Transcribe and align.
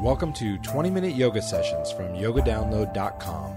Welcome 0.00 0.32
to 0.34 0.58
20 0.58 0.90
minute 0.90 1.14
yoga 1.14 1.40
sessions 1.40 1.92
from 1.92 2.14
yogadownload.com. 2.14 3.52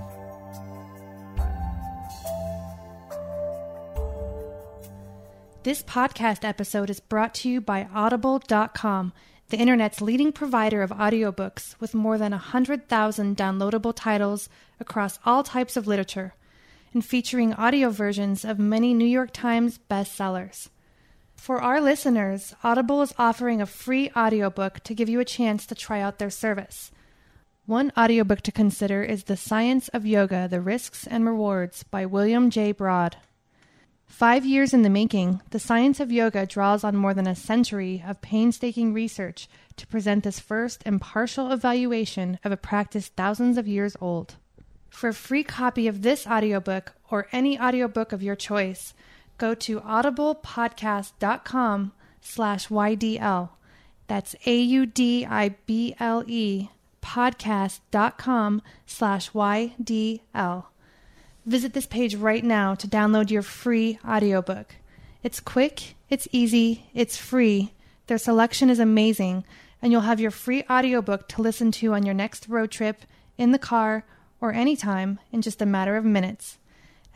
This 5.63 5.81
podcast 5.81 6.47
episode 6.47 6.91
is 6.91 6.99
brought 6.99 7.33
to 7.35 7.49
you 7.49 7.59
by 7.59 7.87
Audible.com, 7.91 9.13
the 9.49 9.57
internet's 9.57 9.99
leading 9.99 10.31
provider 10.31 10.83
of 10.83 10.91
audiobooks 10.91 11.73
with 11.79 11.95
more 11.95 12.19
than 12.19 12.31
100,000 12.33 13.35
downloadable 13.35 13.93
titles 13.95 14.47
across 14.79 15.17
all 15.25 15.41
types 15.41 15.75
of 15.75 15.87
literature 15.87 16.35
and 16.93 17.03
featuring 17.03 17.53
audio 17.55 17.89
versions 17.89 18.45
of 18.45 18.59
many 18.59 18.93
New 18.93 19.05
York 19.05 19.31
Times 19.33 19.79
bestsellers. 19.89 20.69
For 21.37 21.61
our 21.61 21.79
listeners, 21.79 22.53
Audible 22.61 23.01
is 23.01 23.13
offering 23.17 23.61
a 23.61 23.65
free 23.65 24.11
audiobook 24.17 24.81
to 24.81 24.93
give 24.93 25.07
you 25.07 25.21
a 25.21 25.25
chance 25.25 25.65
to 25.67 25.75
try 25.75 26.01
out 26.01 26.17
their 26.17 26.29
service. 26.29 26.91
One 27.65 27.93
audiobook 27.97 28.41
to 28.41 28.51
consider 28.51 29.01
is 29.01 29.23
The 29.23 29.37
Science 29.37 29.87
of 29.89 30.05
Yoga 30.05 30.47
The 30.49 30.59
Risks 30.59 31.07
and 31.07 31.25
Rewards 31.25 31.83
by 31.83 32.05
William 32.05 32.49
J. 32.49 32.73
Broad. 32.73 33.17
Five 34.07 34.45
years 34.45 34.73
in 34.73 34.81
the 34.81 34.89
making, 34.89 35.41
the 35.51 35.59
science 35.59 35.99
of 35.99 36.11
yoga 36.11 36.45
draws 36.45 36.83
on 36.83 36.95
more 36.95 37.13
than 37.13 37.27
a 37.27 37.35
century 37.35 38.03
of 38.05 38.21
painstaking 38.21 38.93
research 38.93 39.47
to 39.75 39.87
present 39.87 40.23
this 40.23 40.39
first 40.39 40.81
impartial 40.85 41.51
evaluation 41.51 42.39
of 42.43 42.51
a 42.51 42.57
practice 42.57 43.09
thousands 43.09 43.57
of 43.57 43.67
years 43.67 43.95
old. 44.01 44.35
For 44.89 45.09
a 45.09 45.13
free 45.13 45.43
copy 45.43 45.87
of 45.87 46.01
this 46.01 46.25
audiobook 46.25 46.93
or 47.11 47.27
any 47.31 47.59
audiobook 47.59 48.11
of 48.11 48.23
your 48.23 48.35
choice, 48.35 48.93
go 49.37 49.53
to 49.53 49.79
audiblepodcast.com 49.81 51.91
slash 52.21 52.67
YDL. 52.67 53.49
That's 54.07 54.35
A-U-D-I-B-L-E 54.45 55.19
podcast.com 57.01 58.61
slash 58.85 59.31
YDL. 59.31 60.65
Visit 61.45 61.73
this 61.73 61.85
page 61.85 62.15
right 62.15 62.43
now 62.43 62.75
to 62.75 62.87
download 62.87 63.31
your 63.31 63.41
free 63.41 63.99
audiobook. 64.05 64.75
It's 65.23 65.39
quick, 65.39 65.95
it's 66.09 66.27
easy, 66.31 66.89
it's 66.93 67.17
free. 67.17 67.73
Their 68.07 68.17
selection 68.17 68.69
is 68.69 68.79
amazing, 68.79 69.45
and 69.81 69.91
you'll 69.91 70.01
have 70.01 70.19
your 70.19 70.31
free 70.31 70.63
audiobook 70.69 71.27
to 71.29 71.41
listen 71.41 71.71
to 71.73 71.93
on 71.93 72.05
your 72.05 72.13
next 72.13 72.49
road 72.49 72.71
trip, 72.71 73.03
in 73.37 73.51
the 73.51 73.59
car, 73.59 74.03
or 74.41 74.51
anytime 74.51 75.19
in 75.31 75.41
just 75.41 75.61
a 75.61 75.65
matter 75.65 75.95
of 75.95 76.03
minutes. 76.03 76.57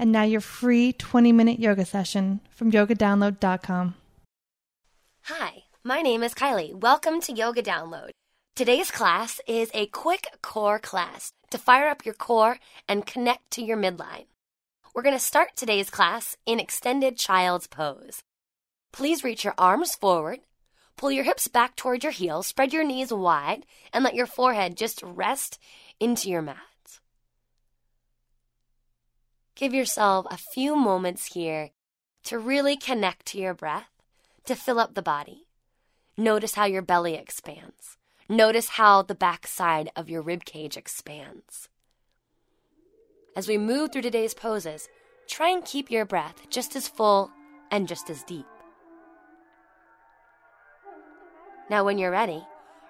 And 0.02 0.12
now 0.12 0.24
your 0.24 0.42
free 0.42 0.94
20 0.94 1.32
minute 1.32 1.60
yoga 1.60 1.86
session 1.86 2.40
from 2.50 2.72
yogadownload.com. 2.72 3.94
Hi, 5.26 5.66
my 5.84 6.02
name 6.02 6.24
is 6.24 6.34
Kylie. 6.34 6.74
Welcome 6.74 7.22
to 7.22 7.32
Yoga 7.32 7.62
Download. 7.62 8.10
Today's 8.56 8.90
class 8.90 9.40
is 9.48 9.70
a 9.76 9.86
quick 9.86 10.26
core 10.42 10.80
class 10.80 11.34
to 11.52 11.60
fire 11.60 11.88
up 11.88 12.04
your 12.04 12.16
core 12.16 12.58
and 12.90 13.06
connect 13.06 13.52
to 13.52 13.64
your 13.64 13.78
midline. 13.78 14.26
We're 14.96 15.04
going 15.04 15.16
to 15.16 15.24
start 15.24 15.50
today's 15.56 15.92
class 15.92 16.36
in 16.48 16.60
extended 16.60 17.16
child's 17.16 17.68
pose. 17.68 18.24
Please 18.92 19.24
reach 19.24 19.44
your 19.44 19.54
arms 19.60 19.94
forward, 19.94 20.40
pull 20.98 21.12
your 21.12 21.26
hips 21.26 21.48
back 21.48 21.76
toward 21.76 22.02
your 22.04 22.12
heels, 22.12 22.48
spread 22.48 22.74
your 22.74 22.84
knees 22.84 23.14
wide, 23.14 23.68
and 23.94 24.04
let 24.04 24.16
your 24.16 24.26
forehead 24.26 24.76
just 24.76 25.04
rest 25.04 25.60
into 26.00 26.28
your 26.28 26.42
mat. 26.42 26.71
Give 29.62 29.76
yourself 29.76 30.26
a 30.32 30.38
few 30.38 30.76
moments 30.76 31.36
here 31.36 31.70
to 32.24 32.40
really 32.40 32.76
connect 32.76 33.28
to 33.28 33.38
your 33.38 33.54
breath, 33.54 33.92
to 34.46 34.56
fill 34.56 34.80
up 34.80 34.96
the 34.96 35.04
body. 35.04 35.46
Notice 36.18 36.56
how 36.56 36.66
your 36.66 36.82
belly 36.82 37.14
expands. 37.14 37.96
Notice 38.28 38.70
how 38.70 39.04
the 39.04 39.14
back 39.14 39.46
side 39.46 39.92
of 39.96 40.10
your 40.10 40.24
rib 40.24 40.46
cage 40.46 40.78
expands. 40.78 41.70
As 43.36 43.48
we 43.48 43.60
move 43.60 43.92
through 43.92 44.02
today's 44.02 44.34
poses, 44.34 44.90
try 45.28 45.50
and 45.50 45.64
keep 45.64 45.92
your 45.92 46.06
breath 46.06 46.50
just 46.50 46.76
as 46.76 46.88
full 46.88 47.30
and 47.70 47.88
just 47.88 48.10
as 48.10 48.24
deep. 48.24 48.48
Now, 51.70 51.84
when 51.86 52.00
you're 52.00 52.10
ready, 52.10 52.44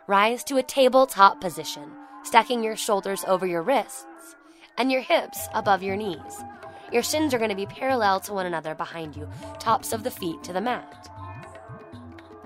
rise 0.07 0.41
to 0.45 0.55
a 0.55 0.63
tabletop 0.63 1.41
position, 1.41 1.91
stacking 2.23 2.63
your 2.63 2.77
shoulders 2.77 3.25
over 3.27 3.45
your 3.45 3.61
wrists 3.61 4.05
and 4.77 4.89
your 4.89 5.01
hips 5.01 5.49
above 5.53 5.83
your 5.83 5.97
knees. 5.97 6.41
Your 6.91 7.03
shins 7.03 7.33
are 7.33 7.37
going 7.37 7.49
to 7.49 7.55
be 7.55 7.65
parallel 7.65 8.19
to 8.21 8.33
one 8.33 8.45
another 8.45 8.75
behind 8.75 9.15
you, 9.15 9.29
tops 9.59 9.93
of 9.93 10.03
the 10.03 10.11
feet 10.11 10.43
to 10.43 10.53
the 10.53 10.61
mat. 10.61 11.09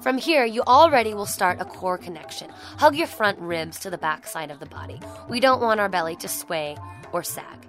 From 0.01 0.19
here, 0.19 0.45
you 0.45 0.61
already 0.61 1.16
will 1.16 1.25
start 1.25 1.59
a 1.59 1.66
core 1.66 1.97
connection. 1.97 2.51
Hug 2.78 2.95
your 2.95 3.07
front 3.07 3.39
ribs 3.39 3.79
to 3.79 3.89
the 3.89 3.97
back 3.97 4.28
side 4.28 4.51
of 4.51 4.59
the 4.59 4.67
body. 4.67 5.00
We 5.28 5.39
don't 5.39 5.61
want 5.61 5.79
our 5.79 5.89
belly 5.89 6.16
to 6.17 6.28
sway 6.28 6.78
or 7.11 7.23
sag. 7.23 7.66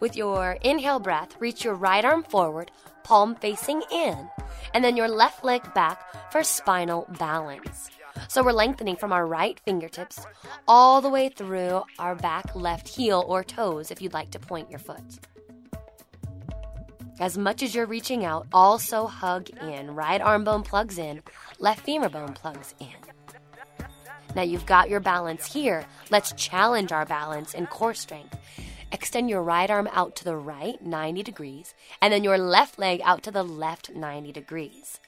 With 0.00 0.16
your 0.16 0.52
inhale 0.62 0.98
breath, 0.98 1.36
reach 1.38 1.62
your 1.62 1.74
right 1.74 2.04
arm 2.04 2.22
forward, 2.22 2.70
palm 3.02 3.34
facing 3.34 3.82
in, 3.92 4.30
and 4.72 4.82
then 4.82 4.96
your 4.96 5.08
left 5.08 5.44
leg 5.44 5.74
back 5.74 6.32
for 6.32 6.42
spinal 6.42 7.06
balance. 7.18 7.90
So 8.28 8.42
we're 8.42 8.52
lengthening 8.52 8.96
from 8.96 9.12
our 9.12 9.26
right 9.26 9.60
fingertips 9.60 10.24
all 10.66 11.02
the 11.02 11.10
way 11.10 11.28
through 11.28 11.82
our 11.98 12.14
back 12.14 12.54
left 12.54 12.88
heel 12.88 13.22
or 13.28 13.44
toes 13.44 13.90
if 13.90 14.00
you'd 14.00 14.14
like 14.14 14.30
to 14.30 14.38
point 14.38 14.70
your 14.70 14.78
foot. 14.78 15.02
As 17.18 17.38
much 17.38 17.62
as 17.62 17.74
you're 17.74 17.86
reaching 17.86 18.26
out, 18.26 18.46
also 18.52 19.06
hug 19.06 19.48
in. 19.62 19.94
Right 19.94 20.20
arm 20.20 20.44
bone 20.44 20.62
plugs 20.62 20.98
in, 20.98 21.22
left 21.58 21.80
femur 21.80 22.10
bone 22.10 22.34
plugs 22.34 22.74
in. 22.78 22.88
Now 24.34 24.42
you've 24.42 24.66
got 24.66 24.90
your 24.90 25.00
balance 25.00 25.50
here. 25.50 25.86
Let's 26.10 26.34
challenge 26.34 26.92
our 26.92 27.06
balance 27.06 27.54
and 27.54 27.70
core 27.70 27.94
strength. 27.94 28.36
Extend 28.92 29.30
your 29.30 29.42
right 29.42 29.70
arm 29.70 29.88
out 29.92 30.14
to 30.16 30.24
the 30.24 30.36
right, 30.36 30.80
90 30.82 31.22
degrees, 31.22 31.74
and 32.02 32.12
then 32.12 32.22
your 32.22 32.36
left 32.36 32.78
leg 32.78 33.00
out 33.02 33.22
to 33.22 33.30
the 33.30 33.42
left, 33.42 33.94
90 33.94 34.30
degrees. 34.32 35.00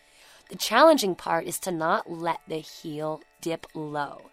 The 0.48 0.56
challenging 0.56 1.14
part 1.14 1.46
is 1.46 1.58
to 1.60 1.70
not 1.70 2.10
let 2.10 2.40
the 2.48 2.56
heel 2.56 3.20
dip 3.42 3.66
low. 3.74 4.30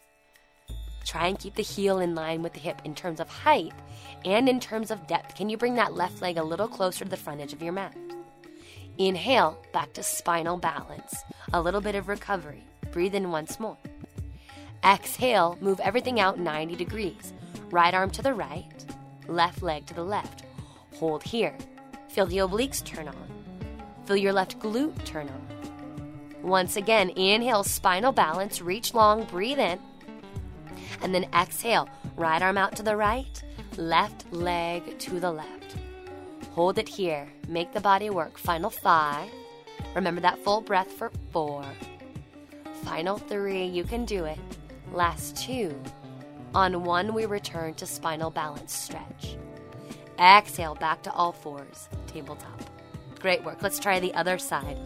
Try 1.06 1.28
and 1.28 1.40
keep 1.40 1.54
the 1.54 1.62
heel 1.62 2.00
in 2.00 2.16
line 2.16 2.42
with 2.42 2.54
the 2.54 2.60
hip 2.60 2.82
in 2.84 2.96
terms 2.96 3.20
of 3.20 3.30
height 3.30 3.74
and 4.26 4.50
in 4.50 4.60
terms 4.60 4.90
of 4.90 5.08
depth. 5.08 5.36
Can 5.36 5.50
you 5.50 5.56
bring 5.56 5.76
that 5.76 5.94
left 5.94 6.22
leg 6.22 6.38
a 6.38 6.44
little 6.44 6.68
closer 6.68 7.06
to 7.06 7.10
the 7.10 7.16
front 7.16 7.42
edge 7.42 7.54
of 7.54 7.62
your 7.62 7.74
mat? 7.74 7.96
Inhale, 8.98 9.58
back 9.72 9.94
to 9.94 10.04
spinal 10.04 10.58
balance. 10.58 11.16
A 11.54 11.62
little 11.62 11.82
bit 11.82 11.96
of 11.96 12.08
recovery. 12.08 12.64
Breathe 12.92 13.14
in 13.14 13.30
once 13.30 13.60
more. 13.60 13.78
Exhale, 14.84 15.58
move 15.62 15.80
everything 15.80 16.20
out 16.20 16.40
90 16.40 16.76
degrees. 16.76 17.34
Right 17.70 17.94
arm 17.94 18.10
to 18.12 18.22
the 18.22 18.34
right, 18.34 18.66
left 19.28 19.62
leg 19.62 19.86
to 19.88 19.94
the 19.94 20.04
left. 20.04 20.44
Hold 20.96 21.24
here. 21.24 21.56
Feel 22.08 22.26
the 22.26 22.38
obliques 22.38 22.84
turn 22.84 23.08
on. 23.08 23.28
Feel 24.06 24.18
your 24.18 24.34
left 24.34 24.60
glute 24.60 25.04
turn 25.04 25.28
on. 25.28 25.48
Once 26.42 26.78
again, 26.78 27.10
inhale, 27.12 27.64
spinal 27.64 28.12
balance, 28.12 28.62
reach 28.62 28.94
long, 28.94 29.26
breathe 29.26 29.60
in. 29.60 29.80
And 31.02 31.14
then 31.14 31.28
exhale, 31.34 31.90
right 32.16 32.42
arm 32.42 32.58
out 32.58 32.76
to 32.78 32.84
the 32.84 32.96
right, 32.96 33.44
left 33.78 34.32
leg 34.34 34.98
to 35.00 35.20
the 35.20 35.32
left. 35.32 35.76
Hold 36.52 36.78
it 36.78 36.88
here. 36.88 37.28
Make 37.48 37.74
the 37.74 37.82
body 37.82 38.10
work. 38.10 38.38
Final 38.38 38.70
five. 38.70 39.30
Remember 39.94 40.22
that 40.22 40.40
full 40.40 40.62
breath 40.62 40.92
for 40.92 41.12
four. 41.32 41.66
Final 42.84 43.18
three. 43.18 43.66
You 43.66 43.84
can 43.84 44.06
do 44.06 44.26
it. 44.26 44.40
Last 44.94 45.36
two. 45.36 45.76
On 46.54 46.86
one, 46.86 47.14
we 47.14 47.26
return 47.26 47.74
to 47.74 47.86
spinal 47.86 48.32
balance 48.32 48.74
stretch. 48.74 49.36
Exhale 50.18 50.76
back 50.76 51.02
to 51.04 51.12
all 51.12 51.34
fours, 51.34 51.90
tabletop. 52.08 52.64
Great 53.20 53.44
work. 53.44 53.62
Let's 53.62 53.80
try 53.80 54.00
the 54.00 54.14
other 54.14 54.38
side. 54.38 54.78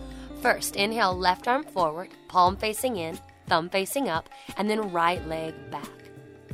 First, 0.41 0.75
inhale, 0.75 1.15
left 1.15 1.47
arm 1.47 1.63
forward, 1.63 2.09
palm 2.27 2.55
facing 2.57 2.95
in, 2.95 3.19
thumb 3.47 3.69
facing 3.69 4.09
up, 4.09 4.29
and 4.57 4.67
then 4.67 4.91
right 4.91 5.23
leg 5.27 5.53
back. 5.69 5.98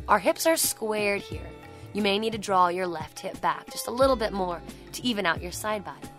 Our 0.08 0.20
hips 0.20 0.46
are 0.46 0.56
squared 0.56 1.22
here. 1.22 1.50
You 1.94 2.04
may 2.04 2.20
need 2.20 2.34
to 2.34 2.38
draw 2.38 2.68
your 2.68 2.86
left 2.86 3.20
hip 3.20 3.42
back 3.42 3.72
just 3.72 3.88
a 3.88 3.92
little 3.92 4.16
bit 4.16 4.34
more 4.34 4.62
to 4.92 5.04
even 5.04 5.26
out 5.26 5.42
your 5.42 5.52
side 5.52 5.84
bodies. 5.84 6.10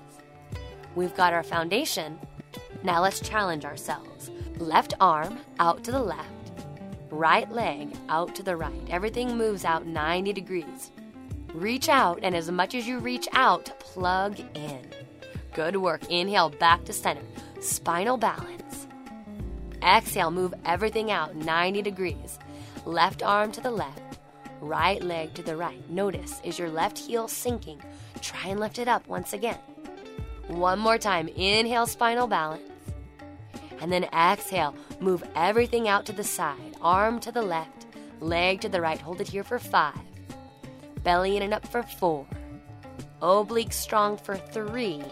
We've 0.97 1.15
got 1.15 1.33
our 1.33 1.45
foundation. 1.45 2.19
Now 2.83 3.01
let's 3.01 3.21
challenge 3.21 3.65
ourselves. 3.65 4.31
Left 4.59 4.95
arm 5.01 5.39
out 5.61 5.85
to 5.85 5.93
the 5.93 6.03
left, 6.03 6.31
right 7.11 7.51
leg 7.53 7.97
out 8.09 8.35
to 8.35 8.43
the 8.43 8.57
right. 8.57 8.83
Everything 8.91 9.37
moves 9.37 9.65
out 9.65 9.87
90 9.87 10.33
degrees. 10.33 10.91
Reach 11.55 11.89
out, 11.89 12.19
and 12.23 12.35
as 12.35 12.51
much 12.51 12.75
as 12.75 12.89
you 12.89 12.99
reach 12.99 13.29
out, 13.33 13.67
plug 13.79 14.41
in. 14.55 14.81
Good 15.55 15.77
work. 15.77 16.11
Inhale 16.11 16.51
back 16.51 16.85
to 16.87 16.93
center. 16.93 17.23
Spinal 17.61 18.17
balance. 18.17 18.89
Exhale, 19.83 20.31
move 20.31 20.55
everything 20.65 21.11
out 21.11 21.37
90 21.37 21.83
degrees. 21.83 22.39
Left 22.87 23.23
arm 23.23 23.53
to 23.53 23.61
the 23.61 23.71
left, 23.71 24.19
right 24.63 25.03
leg 25.03 25.35
to 25.35 25.43
the 25.43 25.57
right. 25.57 25.91
Notice, 25.91 26.41
is 26.43 26.59
your 26.59 26.71
left 26.71 26.97
heel 26.97 27.29
sinking? 27.29 27.83
Try 28.23 28.49
and 28.49 28.61
lift 28.61 28.79
it 28.79 28.89
up 28.89 29.07
once 29.07 29.35
again. 29.35 29.59
One 30.47 30.79
more 30.79 30.97
time. 30.97 31.29
Inhale, 31.29 31.87
spinal 31.87 32.27
balance. 32.27 32.63
And 33.81 33.93
then 33.93 34.05
exhale, 34.05 34.75
move 35.01 35.23
everything 35.35 35.89
out 35.89 36.07
to 36.07 36.13
the 36.13 36.25
side. 36.25 36.77
Arm 36.81 37.21
to 37.21 37.33
the 37.33 37.43
left, 37.43 37.77
Leg 38.21 38.63
to 38.63 38.69
the 38.69 38.81
right, 38.81 39.01
hold 39.01 39.21
it 39.21 39.29
here 39.29 39.45
for 39.45 39.59
five. 39.59 39.99
Belly 41.03 41.37
in 41.37 41.43
and 41.43 41.53
up 41.53 41.67
for 41.67 41.83
four. 41.83 42.27
Oblique 43.21 43.73
strong 43.73 44.17
for 44.17 44.37
three. 44.37 45.03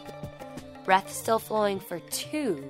Breath 0.85 1.13
still 1.13 1.39
flowing 1.39 1.81
for 1.81 1.99
two. 2.11 2.65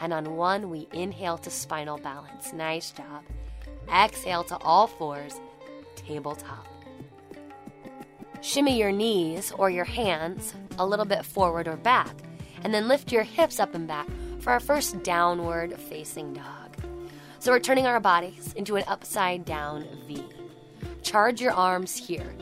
And 0.00 0.12
on 0.12 0.36
one, 0.36 0.70
we 0.70 0.88
inhale 0.92 1.38
to 1.38 1.50
spinal 1.50 1.98
balance. 1.98 2.52
Nice 2.52 2.90
job. 2.90 3.22
Exhale 3.92 4.44
to 4.44 4.56
all 4.58 4.86
fours, 4.86 5.40
tabletop. 5.96 6.66
Shimmy 8.40 8.78
your 8.78 8.92
knees 8.92 9.52
or 9.52 9.68
your 9.68 9.84
hands 9.84 10.54
a 10.78 10.86
little 10.86 11.04
bit 11.04 11.24
forward 11.24 11.68
or 11.68 11.76
back, 11.76 12.14
and 12.62 12.72
then 12.72 12.88
lift 12.88 13.12
your 13.12 13.22
hips 13.22 13.60
up 13.60 13.74
and 13.74 13.86
back 13.86 14.08
for 14.38 14.50
our 14.50 14.60
first 14.60 15.02
downward 15.02 15.78
facing 15.78 16.32
dog. 16.32 16.76
So 17.38 17.52
we're 17.52 17.60
turning 17.60 17.86
our 17.86 18.00
bodies 18.00 18.52
into 18.54 18.76
an 18.76 18.84
upside 18.86 19.44
down 19.44 19.86
V. 20.06 20.22
Charge 21.02 21.40
your 21.40 21.52
arms 21.52 21.96
here. 21.96 22.34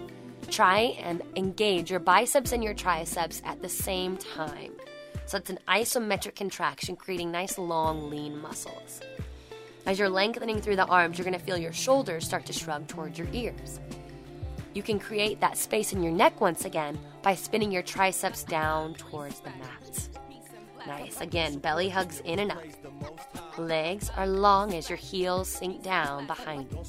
Try 0.50 0.96
and 1.00 1.22
engage 1.36 1.90
your 1.90 2.00
biceps 2.00 2.52
and 2.52 2.64
your 2.64 2.74
triceps 2.74 3.42
at 3.44 3.62
the 3.62 3.68
same 3.68 4.16
time. 4.16 4.72
So 5.26 5.38
it's 5.38 5.50
an 5.50 5.58
isometric 5.68 6.36
contraction, 6.36 6.96
creating 6.96 7.30
nice, 7.30 7.58
long, 7.58 8.08
lean 8.08 8.40
muscles. 8.40 9.00
As 9.88 9.98
you're 9.98 10.10
lengthening 10.10 10.60
through 10.60 10.76
the 10.76 10.84
arms, 10.84 11.16
you're 11.16 11.24
going 11.24 11.32
to 11.38 11.42
feel 11.42 11.56
your 11.56 11.72
shoulders 11.72 12.26
start 12.26 12.44
to 12.44 12.52
shrug 12.52 12.86
towards 12.88 13.18
your 13.18 13.26
ears. 13.32 13.80
You 14.74 14.82
can 14.82 14.98
create 14.98 15.40
that 15.40 15.56
space 15.56 15.94
in 15.94 16.02
your 16.02 16.12
neck 16.12 16.42
once 16.42 16.66
again 16.66 16.98
by 17.22 17.34
spinning 17.34 17.72
your 17.72 17.80
triceps 17.80 18.44
down 18.44 18.92
towards 18.96 19.40
the 19.40 19.48
mat. 19.48 20.08
Nice. 20.86 21.22
Again, 21.22 21.58
belly 21.58 21.88
hugs 21.88 22.20
in 22.26 22.38
and 22.38 22.52
up. 22.52 22.62
Legs 23.56 24.10
are 24.14 24.26
long 24.26 24.74
as 24.74 24.90
your 24.90 24.98
heels 24.98 25.48
sink 25.48 25.82
down 25.82 26.26
behind 26.26 26.70
you. 26.70 26.84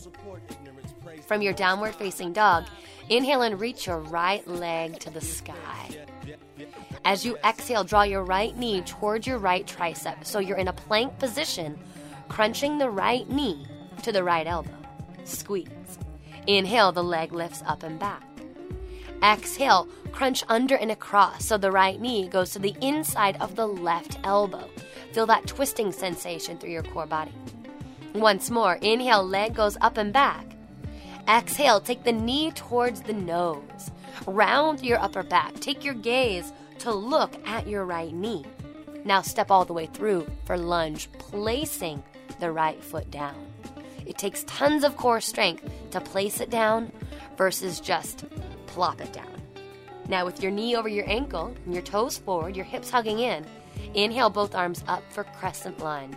From 1.25 1.41
your 1.41 1.53
downward 1.53 1.95
facing 1.95 2.33
dog, 2.33 2.65
inhale 3.07 3.43
and 3.43 3.61
reach 3.61 3.87
your 3.87 3.99
right 3.99 4.45
leg 4.45 4.99
to 4.99 5.09
the 5.09 5.21
sky. 5.21 5.87
As 7.05 7.25
you 7.25 7.37
exhale, 7.45 7.85
draw 7.85 8.03
your 8.03 8.25
right 8.25 8.57
knee 8.57 8.81
towards 8.81 9.25
your 9.25 9.37
right 9.37 9.65
tricep 9.65 10.25
so 10.25 10.39
you're 10.39 10.57
in 10.57 10.67
a 10.67 10.73
plank 10.73 11.17
position, 11.17 11.79
crunching 12.29 12.77
the 12.77 12.89
right 12.89 13.29
knee 13.29 13.65
to 14.03 14.11
the 14.11 14.23
right 14.23 14.47
elbow. 14.47 14.71
Squeeze. 15.25 15.67
Inhale, 16.47 16.91
the 16.91 17.03
leg 17.03 17.33
lifts 17.33 17.61
up 17.65 17.83
and 17.83 17.99
back. 17.99 18.23
Exhale, 19.21 19.87
crunch 20.11 20.43
under 20.47 20.75
and 20.75 20.91
across 20.91 21.45
so 21.45 21.57
the 21.57 21.71
right 21.71 21.99
knee 21.99 22.27
goes 22.29 22.51
to 22.51 22.59
the 22.59 22.75
inside 22.81 23.35
of 23.41 23.55
the 23.55 23.67
left 23.67 24.17
elbow. 24.23 24.69
Feel 25.11 25.25
that 25.25 25.47
twisting 25.47 25.91
sensation 25.91 26.57
through 26.57 26.71
your 26.71 26.83
core 26.83 27.05
body. 27.05 27.33
Once 28.15 28.49
more, 28.49 28.75
inhale, 28.81 29.25
leg 29.25 29.53
goes 29.53 29.77
up 29.81 29.97
and 29.97 30.13
back. 30.13 30.45
Exhale, 31.27 31.79
take 31.79 32.03
the 32.03 32.11
knee 32.11 32.51
towards 32.51 33.01
the 33.01 33.13
nose. 33.13 33.91
Round 34.25 34.81
your 34.81 34.99
upper 34.99 35.23
back. 35.23 35.53
Take 35.59 35.83
your 35.83 35.93
gaze 35.93 36.51
to 36.79 36.91
look 36.91 37.35
at 37.47 37.67
your 37.67 37.85
right 37.85 38.13
knee. 38.13 38.45
Now 39.05 39.21
step 39.21 39.51
all 39.51 39.65
the 39.65 39.73
way 39.73 39.85
through 39.85 40.27
for 40.45 40.57
lunge, 40.57 41.11
placing 41.17 42.03
the 42.39 42.51
right 42.51 42.81
foot 42.83 43.09
down. 43.11 43.35
It 44.05 44.17
takes 44.17 44.43
tons 44.45 44.83
of 44.83 44.97
core 44.97 45.21
strength 45.21 45.69
to 45.91 46.01
place 46.01 46.41
it 46.41 46.49
down 46.49 46.91
versus 47.37 47.79
just 47.79 48.25
plop 48.67 49.01
it 49.01 49.13
down. 49.13 49.41
Now, 50.07 50.25
with 50.25 50.41
your 50.41 50.51
knee 50.51 50.75
over 50.75 50.89
your 50.89 51.07
ankle 51.07 51.53
and 51.65 51.73
your 51.73 51.83
toes 51.83 52.17
forward, 52.17 52.55
your 52.55 52.65
hips 52.65 52.89
hugging 52.89 53.19
in, 53.19 53.45
inhale 53.93 54.31
both 54.31 54.55
arms 54.55 54.83
up 54.87 55.03
for 55.11 55.23
crescent 55.23 55.79
lunge. 55.79 56.15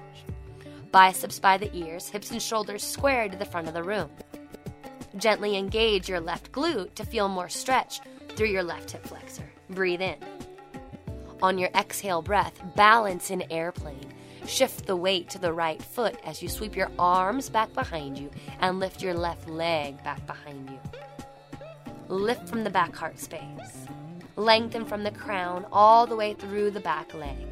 Biceps 0.90 1.38
by 1.38 1.58
the 1.58 1.74
ears, 1.76 2.08
hips 2.08 2.30
and 2.30 2.40
shoulders 2.40 2.82
squared 2.82 3.32
to 3.32 3.38
the 3.38 3.44
front 3.44 3.68
of 3.68 3.74
the 3.74 3.82
room. 3.82 4.10
Gently 5.16 5.56
engage 5.56 6.08
your 6.08 6.20
left 6.20 6.52
glute 6.52 6.94
to 6.94 7.04
feel 7.04 7.28
more 7.28 7.48
stretch 7.48 8.00
through 8.30 8.48
your 8.48 8.62
left 8.62 8.90
hip 8.92 9.04
flexor. 9.06 9.50
Breathe 9.70 10.00
in. 10.00 10.16
On 11.42 11.58
your 11.58 11.70
exhale 11.74 12.22
breath, 12.22 12.62
balance 12.76 13.30
in 13.30 13.42
airplane. 13.50 14.11
Shift 14.46 14.86
the 14.86 14.96
weight 14.96 15.30
to 15.30 15.38
the 15.38 15.52
right 15.52 15.80
foot 15.80 16.16
as 16.24 16.42
you 16.42 16.48
sweep 16.48 16.76
your 16.76 16.90
arms 16.98 17.48
back 17.48 17.72
behind 17.72 18.18
you 18.18 18.30
and 18.60 18.80
lift 18.80 19.02
your 19.02 19.14
left 19.14 19.48
leg 19.48 20.02
back 20.02 20.26
behind 20.26 20.68
you. 20.68 20.78
Lift 22.08 22.48
from 22.48 22.64
the 22.64 22.70
back 22.70 22.94
heart 22.94 23.18
space. 23.18 23.86
Lengthen 24.36 24.84
from 24.84 25.04
the 25.04 25.10
crown 25.10 25.64
all 25.72 26.06
the 26.06 26.16
way 26.16 26.34
through 26.34 26.70
the 26.70 26.80
back 26.80 27.14
leg. 27.14 27.46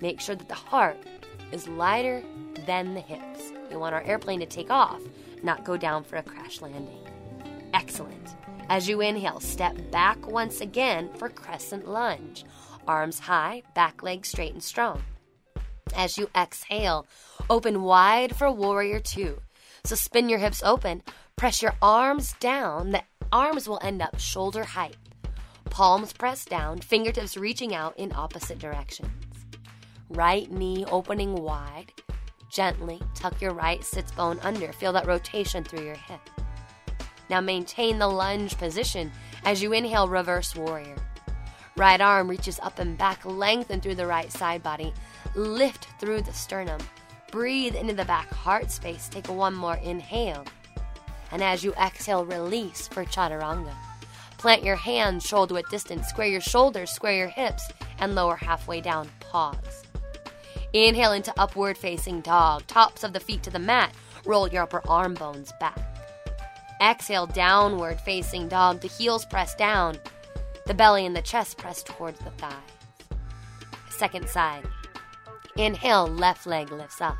Make 0.00 0.20
sure 0.20 0.36
that 0.36 0.48
the 0.48 0.54
heart 0.54 0.96
is 1.50 1.68
lighter 1.68 2.22
than 2.66 2.94
the 2.94 3.00
hips. 3.00 3.52
We 3.70 3.76
want 3.76 3.94
our 3.94 4.02
airplane 4.02 4.40
to 4.40 4.46
take 4.46 4.70
off, 4.70 5.00
not 5.42 5.64
go 5.64 5.76
down 5.76 6.04
for 6.04 6.16
a 6.16 6.22
crash 6.22 6.60
landing. 6.60 7.06
Excellent. 7.74 8.36
As 8.68 8.88
you 8.88 9.00
inhale, 9.00 9.40
step 9.40 9.76
back 9.90 10.26
once 10.26 10.60
again 10.60 11.10
for 11.14 11.28
crescent 11.28 11.88
lunge. 11.88 12.44
Arms 12.86 13.18
high, 13.18 13.62
back 13.74 14.02
leg 14.02 14.24
straight 14.24 14.52
and 14.52 14.62
strong. 14.62 15.02
As 15.94 16.18
you 16.18 16.28
exhale, 16.34 17.06
open 17.48 17.82
wide 17.82 18.34
for 18.36 18.50
warrior 18.50 19.00
two. 19.00 19.40
So 19.84 19.94
spin 19.94 20.28
your 20.28 20.38
hips 20.38 20.62
open, 20.62 21.02
press 21.36 21.62
your 21.62 21.74
arms 21.82 22.34
down. 22.40 22.90
The 22.90 23.02
arms 23.32 23.68
will 23.68 23.80
end 23.82 24.02
up 24.02 24.18
shoulder 24.18 24.64
height. 24.64 24.96
Palms 25.70 26.12
pressed 26.12 26.48
down, 26.48 26.80
fingertips 26.80 27.36
reaching 27.36 27.74
out 27.74 27.98
in 27.98 28.12
opposite 28.14 28.58
directions. 28.58 29.10
Right 30.10 30.50
knee 30.50 30.84
opening 30.90 31.34
wide. 31.34 31.92
Gently 32.50 33.00
tuck 33.14 33.40
your 33.40 33.54
right 33.54 33.82
sits 33.82 34.12
bone 34.12 34.38
under. 34.42 34.72
Feel 34.72 34.92
that 34.92 35.06
rotation 35.06 35.64
through 35.64 35.84
your 35.84 35.94
hip. 35.94 36.20
Now 37.30 37.40
maintain 37.40 37.98
the 37.98 38.08
lunge 38.08 38.58
position 38.58 39.10
as 39.44 39.62
you 39.62 39.72
inhale, 39.72 40.06
reverse 40.06 40.54
warrior. 40.54 40.96
Right 41.76 42.00
arm 42.00 42.28
reaches 42.28 42.60
up 42.60 42.78
and 42.78 42.98
back, 42.98 43.24
lengthen 43.24 43.80
through 43.80 43.94
the 43.94 44.06
right 44.06 44.30
side 44.30 44.62
body, 44.62 44.92
lift 45.34 45.88
through 45.98 46.22
the 46.22 46.32
sternum. 46.32 46.80
Breathe 47.30 47.74
into 47.74 47.94
the 47.94 48.04
back 48.04 48.30
heart 48.30 48.70
space. 48.70 49.08
Take 49.08 49.26
one 49.28 49.54
more 49.54 49.76
inhale. 49.76 50.44
And 51.30 51.42
as 51.42 51.64
you 51.64 51.72
exhale, 51.74 52.26
release 52.26 52.88
for 52.88 53.06
chaturanga. 53.06 53.72
Plant 54.36 54.64
your 54.64 54.76
hands 54.76 55.24
shoulder 55.24 55.54
width 55.54 55.70
distance, 55.70 56.08
square 56.08 56.26
your 56.26 56.42
shoulders, 56.42 56.90
square 56.90 57.14
your 57.14 57.28
hips, 57.28 57.66
and 58.00 58.14
lower 58.14 58.36
halfway 58.36 58.82
down. 58.82 59.08
Pause. 59.20 59.84
Inhale 60.74 61.12
into 61.12 61.32
upward 61.38 61.78
facing 61.78 62.20
dog, 62.20 62.66
tops 62.66 63.02
of 63.02 63.14
the 63.14 63.20
feet 63.20 63.42
to 63.44 63.50
the 63.50 63.58
mat. 63.58 63.94
Roll 64.26 64.48
your 64.48 64.64
upper 64.64 64.82
arm 64.86 65.14
bones 65.14 65.52
back. 65.58 65.78
Exhale, 66.82 67.26
downward 67.26 67.98
facing 68.00 68.48
dog, 68.48 68.80
the 68.80 68.88
heels 68.88 69.24
press 69.24 69.54
down, 69.54 69.96
the 70.66 70.74
belly 70.74 71.06
and 71.06 71.16
the 71.16 71.22
chest 71.22 71.58
press 71.58 71.82
towards 71.82 72.18
the 72.20 72.30
thighs. 72.32 72.52
Second 73.90 74.28
side. 74.28 74.66
Inhale, 75.56 76.06
left 76.06 76.46
leg 76.46 76.72
lifts 76.72 77.00
up. 77.00 77.16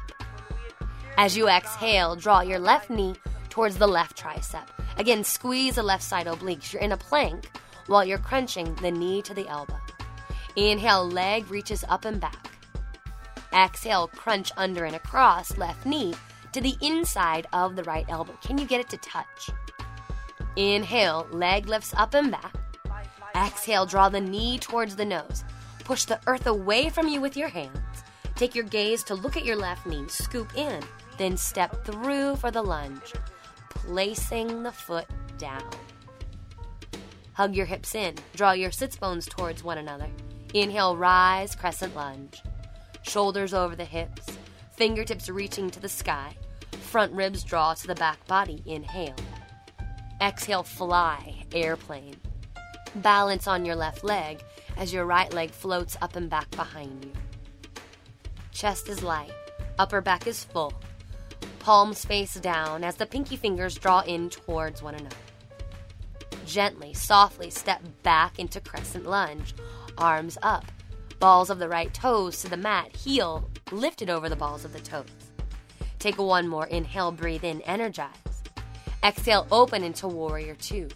As 1.16 1.37
you 1.37 1.49
exhale, 1.49 2.16
draw 2.16 2.40
your 2.40 2.58
left 2.58 2.88
knee 2.88 3.14
towards 3.50 3.76
the 3.76 3.87
left 3.87 4.16
tricep. 4.16 4.66
Again, 4.96 5.25
squeeze 5.25 5.75
the 5.75 5.82
left 5.82 6.02
side 6.02 6.26
obliques. 6.26 6.72
You're 6.72 6.82
in 6.82 6.92
a 6.92 6.96
plank 6.96 7.50
while 7.87 8.04
you're 8.04 8.18
crunching 8.18 8.75
the 8.76 8.90
knee 8.90 9.22
to 9.22 9.34
the 9.34 9.46
elbow. 9.49 9.78
Inhale, 10.56 11.08
leg 11.08 11.50
reaches 11.50 11.84
up 11.88 12.04
and 12.04 12.20
back. 12.20 12.50
Exhale, 13.52 14.08
crunch 14.08 14.50
under 14.56 14.84
and 14.84 14.96
across 14.96 15.58
left 15.58 15.84
knee 15.84 16.14
to 16.52 16.61
the 16.61 16.76
inside 16.80 17.46
of 17.52 17.76
the 17.76 17.84
right 17.84 18.06
elbow. 18.08 18.37
Can 18.42 18.58
you 18.58 18.66
get 18.66 18.80
it 18.80 18.88
to 18.90 18.96
touch? 18.99 19.50
Inhale, 20.56 21.26
leg 21.30 21.66
lifts 21.66 21.94
up 21.94 22.14
and 22.14 22.30
back. 22.30 22.54
Exhale, 23.34 23.86
draw 23.86 24.08
the 24.08 24.20
knee 24.20 24.58
towards 24.58 24.96
the 24.96 25.04
nose. 25.04 25.44
Push 25.84 26.04
the 26.04 26.20
earth 26.26 26.46
away 26.46 26.88
from 26.88 27.08
you 27.08 27.20
with 27.20 27.36
your 27.36 27.48
hands. 27.48 27.78
Take 28.34 28.54
your 28.54 28.64
gaze 28.64 29.02
to 29.04 29.14
look 29.14 29.36
at 29.36 29.44
your 29.44 29.56
left 29.56 29.86
knee, 29.86 30.08
scoop 30.08 30.56
in, 30.56 30.82
then 31.18 31.36
step 31.36 31.84
through 31.84 32.36
for 32.36 32.50
the 32.50 32.62
lunge, 32.62 33.12
placing 33.68 34.62
the 34.62 34.72
foot 34.72 35.06
down. 35.38 35.70
Hug 37.34 37.54
your 37.54 37.66
hips 37.66 37.94
in, 37.94 38.14
draw 38.34 38.52
your 38.52 38.70
sits 38.70 38.96
bones 38.96 39.26
towards 39.26 39.64
one 39.64 39.78
another. 39.78 40.08
Inhale, 40.54 40.96
rise, 40.96 41.54
crescent 41.54 41.94
lunge. 41.96 42.42
Shoulders 43.02 43.54
over 43.54 43.74
the 43.74 43.84
hips, 43.84 44.26
fingertips 44.72 45.28
reaching 45.28 45.70
to 45.70 45.80
the 45.80 45.88
sky. 45.88 46.36
Front 46.72 47.12
ribs 47.12 47.42
draw 47.42 47.74
to 47.74 47.86
the 47.86 47.94
back 47.94 48.24
body. 48.26 48.62
Inhale. 48.66 49.16
Exhale, 50.20 50.62
fly, 50.62 51.44
airplane. 51.52 52.16
Balance 52.96 53.46
on 53.46 53.64
your 53.64 53.76
left 53.76 54.04
leg 54.04 54.42
as 54.76 54.92
your 54.92 55.06
right 55.06 55.32
leg 55.32 55.50
floats 55.50 55.96
up 56.02 56.14
and 56.16 56.28
back 56.28 56.50
behind 56.50 57.04
you. 57.04 57.12
Chest 58.52 58.88
is 58.88 59.02
light, 59.02 59.32
upper 59.78 60.00
back 60.00 60.26
is 60.26 60.44
full. 60.44 60.75
Palms 61.58 62.04
face 62.04 62.34
down 62.34 62.84
as 62.84 62.96
the 62.96 63.06
pinky 63.06 63.37
fingers 63.37 63.76
draw 63.76 64.00
in 64.00 64.28
towards 64.28 64.82
one 64.82 64.94
another. 64.94 65.16
Gently, 66.44 66.92
softly 66.92 67.49
step 67.49 67.80
back 68.02 68.38
into 68.38 68.61
crescent 68.61 69.06
lunge, 69.06 69.54
arms 69.96 70.37
up, 70.42 70.66
balls 71.18 71.49
of 71.49 71.58
the 71.58 71.68
right 71.68 71.94
toes 71.94 72.42
to 72.42 72.49
the 72.49 72.56
mat, 72.56 72.94
heel 72.94 73.49
lifted 73.70 74.11
over 74.11 74.28
the 74.28 74.37
balls 74.37 74.64
of 74.64 74.72
the 74.72 74.80
toes. 74.80 75.06
Take 75.99 76.18
one 76.18 76.46
more 76.49 76.66
inhale, 76.66 77.12
breathe 77.12 77.44
in, 77.44 77.62
energize. 77.62 78.11
Exhale, 79.02 79.46
open 79.50 79.82
into 79.82 80.08
warrior 80.08 80.56
two. 80.56 80.88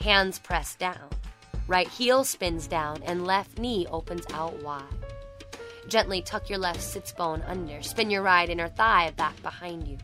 Hands 0.00 0.36
press 0.38 0.74
down. 0.74 1.10
Right 1.70 1.86
heel 1.86 2.24
spins 2.24 2.66
down 2.66 3.00
and 3.04 3.28
left 3.28 3.56
knee 3.56 3.86
opens 3.92 4.26
out 4.32 4.60
wide. 4.60 4.82
Gently 5.86 6.20
tuck 6.20 6.50
your 6.50 6.58
left 6.58 6.82
sits 6.82 7.12
bone 7.12 7.44
under. 7.46 7.80
Spin 7.80 8.10
your 8.10 8.22
right 8.22 8.50
inner 8.50 8.66
thigh 8.66 9.12
back 9.16 9.40
behind 9.40 9.86
you. 9.86 9.96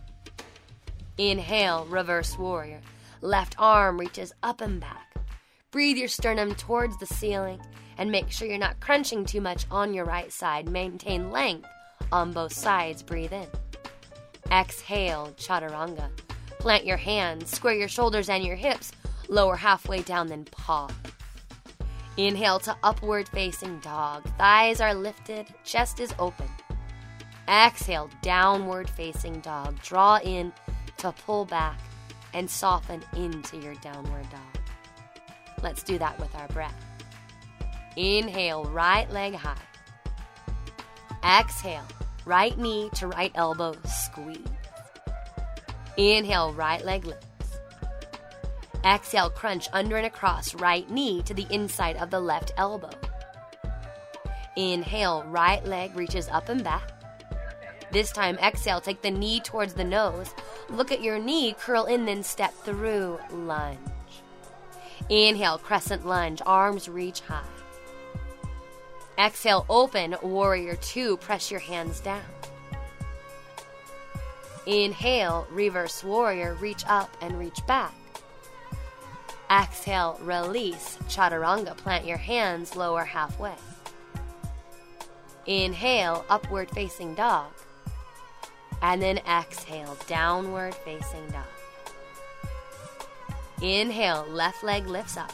Inhale, 1.18 1.84
reverse 1.86 2.38
warrior. 2.38 2.80
Left 3.20 3.56
arm 3.58 3.98
reaches 3.98 4.32
up 4.44 4.60
and 4.60 4.78
back. 4.80 5.16
Breathe 5.72 5.96
your 5.96 6.06
sternum 6.06 6.54
towards 6.54 6.96
the 6.98 7.06
ceiling 7.06 7.60
and 7.98 8.12
make 8.12 8.30
sure 8.30 8.46
you're 8.46 8.58
not 8.58 8.78
crunching 8.78 9.24
too 9.24 9.40
much 9.40 9.66
on 9.68 9.92
your 9.92 10.04
right 10.04 10.30
side. 10.30 10.68
Maintain 10.68 11.32
length 11.32 11.68
on 12.12 12.30
both 12.30 12.52
sides. 12.52 13.02
Breathe 13.02 13.32
in. 13.32 13.48
Exhale, 14.52 15.34
chaturanga. 15.36 16.10
Plant 16.60 16.86
your 16.86 16.96
hands, 16.96 17.50
square 17.50 17.74
your 17.74 17.88
shoulders 17.88 18.28
and 18.28 18.44
your 18.44 18.54
hips, 18.54 18.92
lower 19.28 19.56
halfway 19.56 20.02
down, 20.02 20.28
then 20.28 20.44
paw. 20.44 20.88
Inhale 22.16 22.58
to 22.60 22.76
upward 22.82 23.28
facing 23.28 23.78
dog. 23.80 24.24
Thighs 24.38 24.80
are 24.80 24.94
lifted, 24.94 25.46
chest 25.64 26.00
is 26.00 26.14
open. 26.18 26.48
Exhale, 27.48 28.10
downward 28.22 28.88
facing 28.88 29.40
dog. 29.40 29.80
Draw 29.82 30.20
in 30.24 30.52
to 30.98 31.12
pull 31.12 31.44
back 31.44 31.78
and 32.32 32.50
soften 32.50 33.02
into 33.14 33.58
your 33.58 33.74
downward 33.76 34.26
dog. 34.30 34.62
Let's 35.62 35.82
do 35.82 35.98
that 35.98 36.18
with 36.18 36.34
our 36.34 36.48
breath. 36.48 36.74
Inhale, 37.96 38.64
right 38.64 39.10
leg 39.10 39.34
high. 39.34 39.56
Exhale, 41.22 41.86
right 42.24 42.56
knee 42.58 42.90
to 42.94 43.08
right 43.08 43.32
elbow, 43.34 43.74
squeeze. 43.84 44.38
Inhale, 45.96 46.52
right 46.52 46.84
leg 46.84 47.04
lifts. 47.04 47.25
Exhale, 48.86 49.30
crunch 49.30 49.68
under 49.72 49.96
and 49.96 50.06
across 50.06 50.54
right 50.54 50.88
knee 50.88 51.20
to 51.22 51.34
the 51.34 51.46
inside 51.50 51.96
of 51.96 52.10
the 52.10 52.20
left 52.20 52.52
elbow. 52.56 52.90
Inhale, 54.54 55.24
right 55.24 55.64
leg 55.66 55.96
reaches 55.96 56.28
up 56.28 56.48
and 56.48 56.62
back. 56.62 56.92
This 57.90 58.12
time, 58.12 58.38
exhale, 58.38 58.80
take 58.80 59.02
the 59.02 59.10
knee 59.10 59.40
towards 59.40 59.74
the 59.74 59.82
nose. 59.82 60.34
Look 60.70 60.92
at 60.92 61.02
your 61.02 61.18
knee, 61.18 61.56
curl 61.58 61.86
in, 61.86 62.04
then 62.06 62.22
step 62.22 62.54
through, 62.64 63.18
lunge. 63.32 63.78
Inhale, 65.08 65.58
crescent 65.58 66.06
lunge, 66.06 66.40
arms 66.46 66.88
reach 66.88 67.20
high. 67.20 67.42
Exhale, 69.18 69.66
open, 69.68 70.14
warrior 70.22 70.76
two, 70.76 71.16
press 71.16 71.50
your 71.50 71.60
hands 71.60 71.98
down. 72.00 72.22
Inhale, 74.66 75.46
reverse 75.50 76.04
warrior, 76.04 76.54
reach 76.54 76.84
up 76.86 77.16
and 77.20 77.36
reach 77.38 77.58
back. 77.66 77.92
Exhale, 79.50 80.18
release, 80.22 80.98
chaturanga, 81.08 81.76
plant 81.76 82.04
your 82.04 82.16
hands 82.16 82.74
lower 82.74 83.04
halfway. 83.04 83.54
Inhale, 85.46 86.24
upward 86.28 86.68
facing 86.70 87.14
dog. 87.14 87.52
And 88.82 89.00
then 89.00 89.18
exhale, 89.18 89.96
downward 90.08 90.74
facing 90.74 91.28
dog. 91.28 91.44
Inhale, 93.62 94.26
left 94.28 94.64
leg 94.64 94.88
lifts 94.88 95.16
up. 95.16 95.32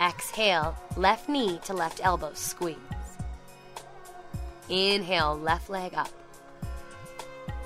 Exhale, 0.00 0.76
left 0.96 1.28
knee 1.28 1.58
to 1.64 1.74
left 1.74 2.00
elbow, 2.04 2.32
squeeze. 2.34 2.76
Inhale, 4.68 5.36
left 5.36 5.68
leg 5.68 5.94
up. 5.94 6.10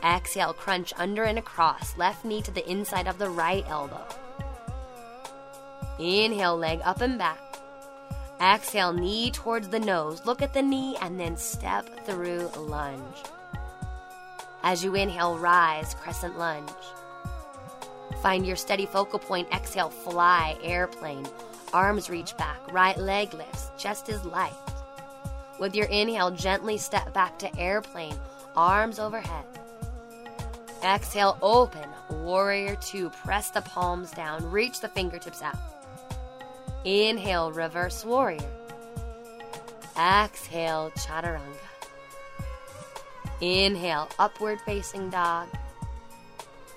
Exhale, 0.02 0.54
crunch 0.54 0.94
under 0.96 1.24
and 1.24 1.38
across, 1.38 1.96
left 1.98 2.24
knee 2.24 2.40
to 2.42 2.50
the 2.50 2.68
inside 2.70 3.06
of 3.06 3.18
the 3.18 3.28
right 3.28 3.64
elbow. 3.68 4.06
Inhale, 5.98 6.56
leg 6.56 6.80
up 6.84 7.00
and 7.00 7.18
back. 7.18 7.38
Exhale, 8.40 8.92
knee 8.92 9.30
towards 9.30 9.68
the 9.68 9.80
nose. 9.80 10.24
Look 10.26 10.42
at 10.42 10.52
the 10.52 10.62
knee 10.62 10.96
and 11.00 11.18
then 11.18 11.36
step 11.36 11.88
through 12.04 12.50
lunge. 12.56 13.22
As 14.62 14.84
you 14.84 14.94
inhale, 14.94 15.38
rise, 15.38 15.94
crescent 15.94 16.38
lunge. 16.38 16.70
Find 18.22 18.46
your 18.46 18.56
steady 18.56 18.86
focal 18.86 19.18
point. 19.18 19.48
Exhale, 19.52 19.90
fly, 19.90 20.56
airplane. 20.62 21.26
Arms 21.72 22.08
reach 22.08 22.36
back, 22.36 22.58
right 22.72 22.96
leg 22.96 23.34
lifts, 23.34 23.70
chest 23.76 24.08
is 24.08 24.24
light. 24.24 24.52
With 25.58 25.74
your 25.74 25.86
inhale, 25.86 26.30
gently 26.30 26.78
step 26.78 27.12
back 27.12 27.38
to 27.40 27.58
airplane, 27.58 28.16
arms 28.54 28.98
overhead. 28.98 29.44
Exhale, 30.84 31.38
open, 31.42 31.88
warrior 32.10 32.76
two. 32.76 33.10
Press 33.10 33.50
the 33.50 33.62
palms 33.62 34.10
down, 34.10 34.48
reach 34.50 34.80
the 34.80 34.88
fingertips 34.88 35.42
out. 35.42 35.56
Inhale, 36.86 37.50
reverse 37.50 38.04
warrior. 38.04 38.48
Exhale, 39.98 40.92
chaturanga. 40.92 41.42
Inhale, 43.40 44.08
upward 44.20 44.60
facing 44.60 45.10
dog. 45.10 45.48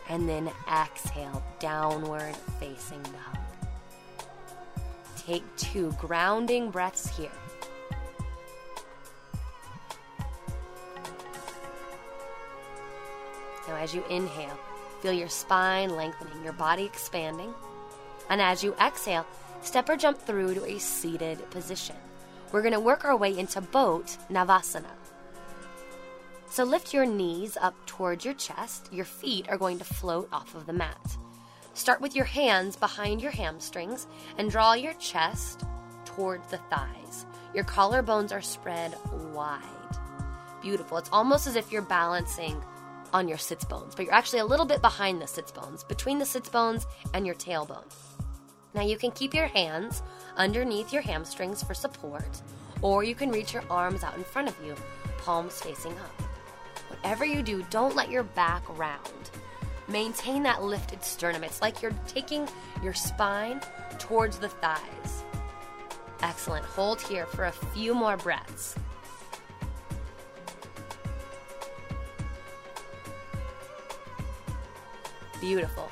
And 0.10 0.28
then 0.28 0.50
exhale, 0.68 1.44
downward 1.60 2.36
facing 2.60 3.04
dog. 3.04 3.38
Take 5.16 5.44
two 5.58 5.92
grounding 6.00 6.72
breaths 6.72 7.16
here. 7.16 7.30
Now, 13.68 13.76
as 13.76 13.94
you 13.94 14.04
inhale, 14.10 14.58
feel 15.02 15.14
your 15.14 15.30
spine 15.30 15.96
lengthening, 15.96 16.44
your 16.44 16.54
body 16.54 16.86
expanding. 16.86 17.54
And 18.32 18.42
as 18.42 18.64
you 18.64 18.74
exhale, 18.82 19.28
step 19.62 19.90
or 19.90 19.96
jump 19.96 20.20
through 20.20 20.56
to 20.56 20.66
a 20.66 20.80
seated 20.80 21.50
position. 21.52 21.96
We're 22.52 22.62
going 22.62 22.74
to 22.74 22.80
work 22.80 23.06
our 23.06 23.16
way 23.16 23.38
into 23.38 23.62
boat 23.62 24.18
navasana. 24.30 24.92
So 26.50 26.64
lift 26.64 26.94
your 26.94 27.06
knees 27.06 27.58
up 27.62 27.76
towards 27.86 28.26
your 28.26 28.34
chest. 28.34 28.90
Your 28.92 29.06
feet 29.06 29.48
are 29.50 29.58
going 29.58 29.78
to 29.78 29.86
float 29.86 30.28
off 30.32 30.56
of 30.56 30.66
the 30.66 30.74
mat. 30.74 31.18
Start 31.76 32.02
with 32.02 32.16
your 32.16 32.26
hands 32.26 32.76
behind 32.76 33.22
your 33.22 33.32
hamstrings 33.32 34.08
and 34.38 34.50
draw 34.50 34.74
your 34.74 34.94
chest 34.94 35.64
towards 36.06 36.50
the 36.50 36.58
thighs. 36.70 37.26
Your 37.54 37.64
collarbones 37.66 38.32
are 38.32 38.42
spread 38.42 38.96
wide. 39.32 39.64
Beautiful. 40.62 40.98
It's 40.98 41.10
almost 41.14 41.48
as 41.48 41.56
if 41.56 41.72
you're 41.72 41.84
balancing 41.84 42.62
on 43.14 43.28
your 43.28 43.38
sits 43.38 43.64
bones, 43.64 43.96
but 43.96 44.06
you're 44.06 44.14
actually 44.14 44.40
a 44.40 44.46
little 44.46 44.66
bit 44.66 44.82
behind 44.82 45.22
the 45.22 45.28
sits 45.28 45.52
bones, 45.52 45.84
between 45.84 46.20
the 46.20 46.26
sits 46.26 46.50
bones 46.50 46.86
and 47.14 47.26
your 47.26 47.36
tailbone. 47.36 47.86
Now 48.74 48.82
you 48.82 48.98
can 48.98 49.12
keep 49.12 49.34
your 49.34 49.48
hands 49.48 50.04
underneath 50.38 50.94
your 50.94 51.02
hamstrings 51.02 51.64
for 51.64 51.74
support, 51.74 52.42
or 52.82 53.04
you 53.04 53.16
can 53.16 53.32
reach 53.32 53.54
your 53.54 53.64
arms 53.70 54.04
out 54.04 54.16
in 54.16 54.24
front 54.24 54.48
of 54.48 54.56
you, 54.66 54.76
palms 55.20 55.60
facing 55.60 55.94
up. 55.94 56.22
Whatever 56.90 57.26
you 57.26 57.42
do, 57.42 57.66
don't 57.70 57.96
let 57.96 58.10
your 58.10 58.24
back 58.24 58.64
round. 58.78 59.32
Maintain 59.88 60.44
that 60.44 60.64
lifted 60.64 61.04
sternum. 61.04 61.44
It's 61.44 61.62
like 61.62 61.82
you're 61.82 61.96
taking 62.08 62.48
your 62.84 62.94
spine 62.94 63.60
towards 63.98 64.38
the 64.38 64.50
thighs. 64.50 65.24
Excellent. 66.22 66.66
Hold 66.66 67.02
here 67.02 67.26
for 67.26 67.46
a 67.46 67.52
few 67.52 67.94
more 67.96 68.18
breaths. 68.18 68.76
Beautiful. 75.40 75.90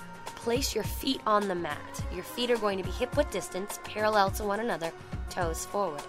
Place 0.48 0.74
your 0.74 0.86
feet 0.86 1.20
on 1.28 1.50
the 1.50 1.56
mat. 1.56 2.06
Your 2.10 2.24
feet 2.24 2.50
are 2.52 2.58
going 2.58 2.78
to 2.78 2.84
be 2.86 2.90
hip 2.92 3.18
width 3.18 3.32
distance, 3.32 3.82
parallel 3.84 4.32
to 4.32 4.46
one 4.46 4.62
another, 4.62 4.94
toes 5.30 5.66
forward. 5.66 6.02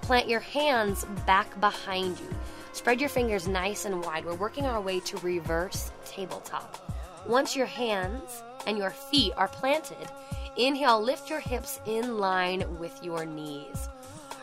Plant 0.00 0.28
your 0.28 0.40
hands 0.40 1.06
back 1.26 1.60
behind 1.60 2.18
you. 2.18 2.28
Spread 2.72 2.98
your 2.98 3.08
fingers 3.08 3.46
nice 3.46 3.84
and 3.84 4.04
wide. 4.04 4.24
We're 4.24 4.34
working 4.34 4.66
our 4.66 4.80
way 4.80 4.98
to 4.98 5.16
reverse 5.18 5.92
tabletop. 6.04 6.92
Once 7.28 7.54
your 7.54 7.66
hands 7.66 8.42
and 8.66 8.76
your 8.76 8.90
feet 8.90 9.32
are 9.36 9.46
planted, 9.46 10.08
inhale, 10.56 11.00
lift 11.00 11.30
your 11.30 11.38
hips 11.38 11.78
in 11.86 12.18
line 12.18 12.64
with 12.80 13.00
your 13.00 13.24
knees. 13.24 13.88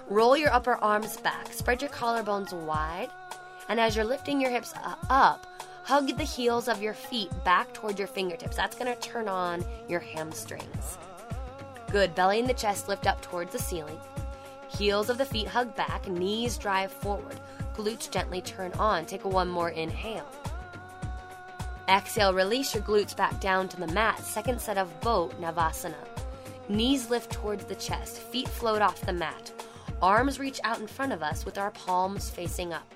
Roll 0.08 0.38
your 0.38 0.54
upper 0.54 0.76
arms 0.76 1.18
back, 1.18 1.52
spread 1.52 1.82
your 1.82 1.92
collarbones 1.92 2.54
wide, 2.54 3.10
and 3.68 3.82
as 3.82 3.98
you're 3.98 4.06
lifting 4.06 4.40
your 4.40 4.52
hips 4.52 4.74
uh, 4.82 4.96
up, 5.10 5.46
hug 5.84 6.16
the 6.18 6.24
heels 6.24 6.68
of 6.68 6.82
your 6.82 6.94
feet 6.94 7.32
back 7.44 7.74
toward 7.74 7.98
your 7.98 8.08
fingertips. 8.08 8.56
That's 8.56 8.76
going 8.76 8.94
to 8.94 9.00
turn 9.02 9.28
on 9.28 9.66
your 9.88 10.00
hamstrings. 10.00 10.98
Good. 11.92 12.16
Belly 12.16 12.40
and 12.40 12.50
the 12.50 12.54
chest 12.54 12.88
lift 12.88 13.08
up 13.08 13.22
towards 13.22 13.52
the 13.52 13.60
ceiling. 13.60 14.00
Heels 14.70 15.10
of 15.10 15.18
the 15.18 15.26
feet 15.26 15.48
hug 15.48 15.76
back, 15.76 16.08
knees 16.08 16.58
drive 16.58 16.92
forward, 16.92 17.40
glutes 17.76 18.10
gently 18.10 18.42
turn 18.42 18.72
on. 18.74 19.06
Take 19.06 19.26
one 19.26 19.50
more 19.50 19.70
inhale. 19.70 20.28
Exhale, 21.90 22.34
release 22.34 22.74
your 22.74 22.84
glutes 22.84 23.16
back 23.16 23.38
down 23.42 23.68
to 23.68 23.78
the 23.78 23.88
mat. 23.88 24.20
Second 24.20 24.62
set 24.62 24.78
of 24.78 25.02
boat, 25.02 25.40
Navasana. 25.42 26.08
Knees 26.70 27.10
lift 27.10 27.32
towards 27.32 27.66
the 27.66 27.76
chest, 27.76 28.20
feet 28.20 28.48
float 28.48 28.82
off 28.82 29.02
the 29.02 29.12
mat. 29.12 29.52
Arms 30.02 30.40
reach 30.40 30.62
out 30.64 30.80
in 30.80 30.88
front 30.88 31.12
of 31.12 31.22
us 31.22 31.44
with 31.44 31.58
our 31.58 31.72
palms 31.72 32.30
facing 32.30 32.72
up. 32.72 32.88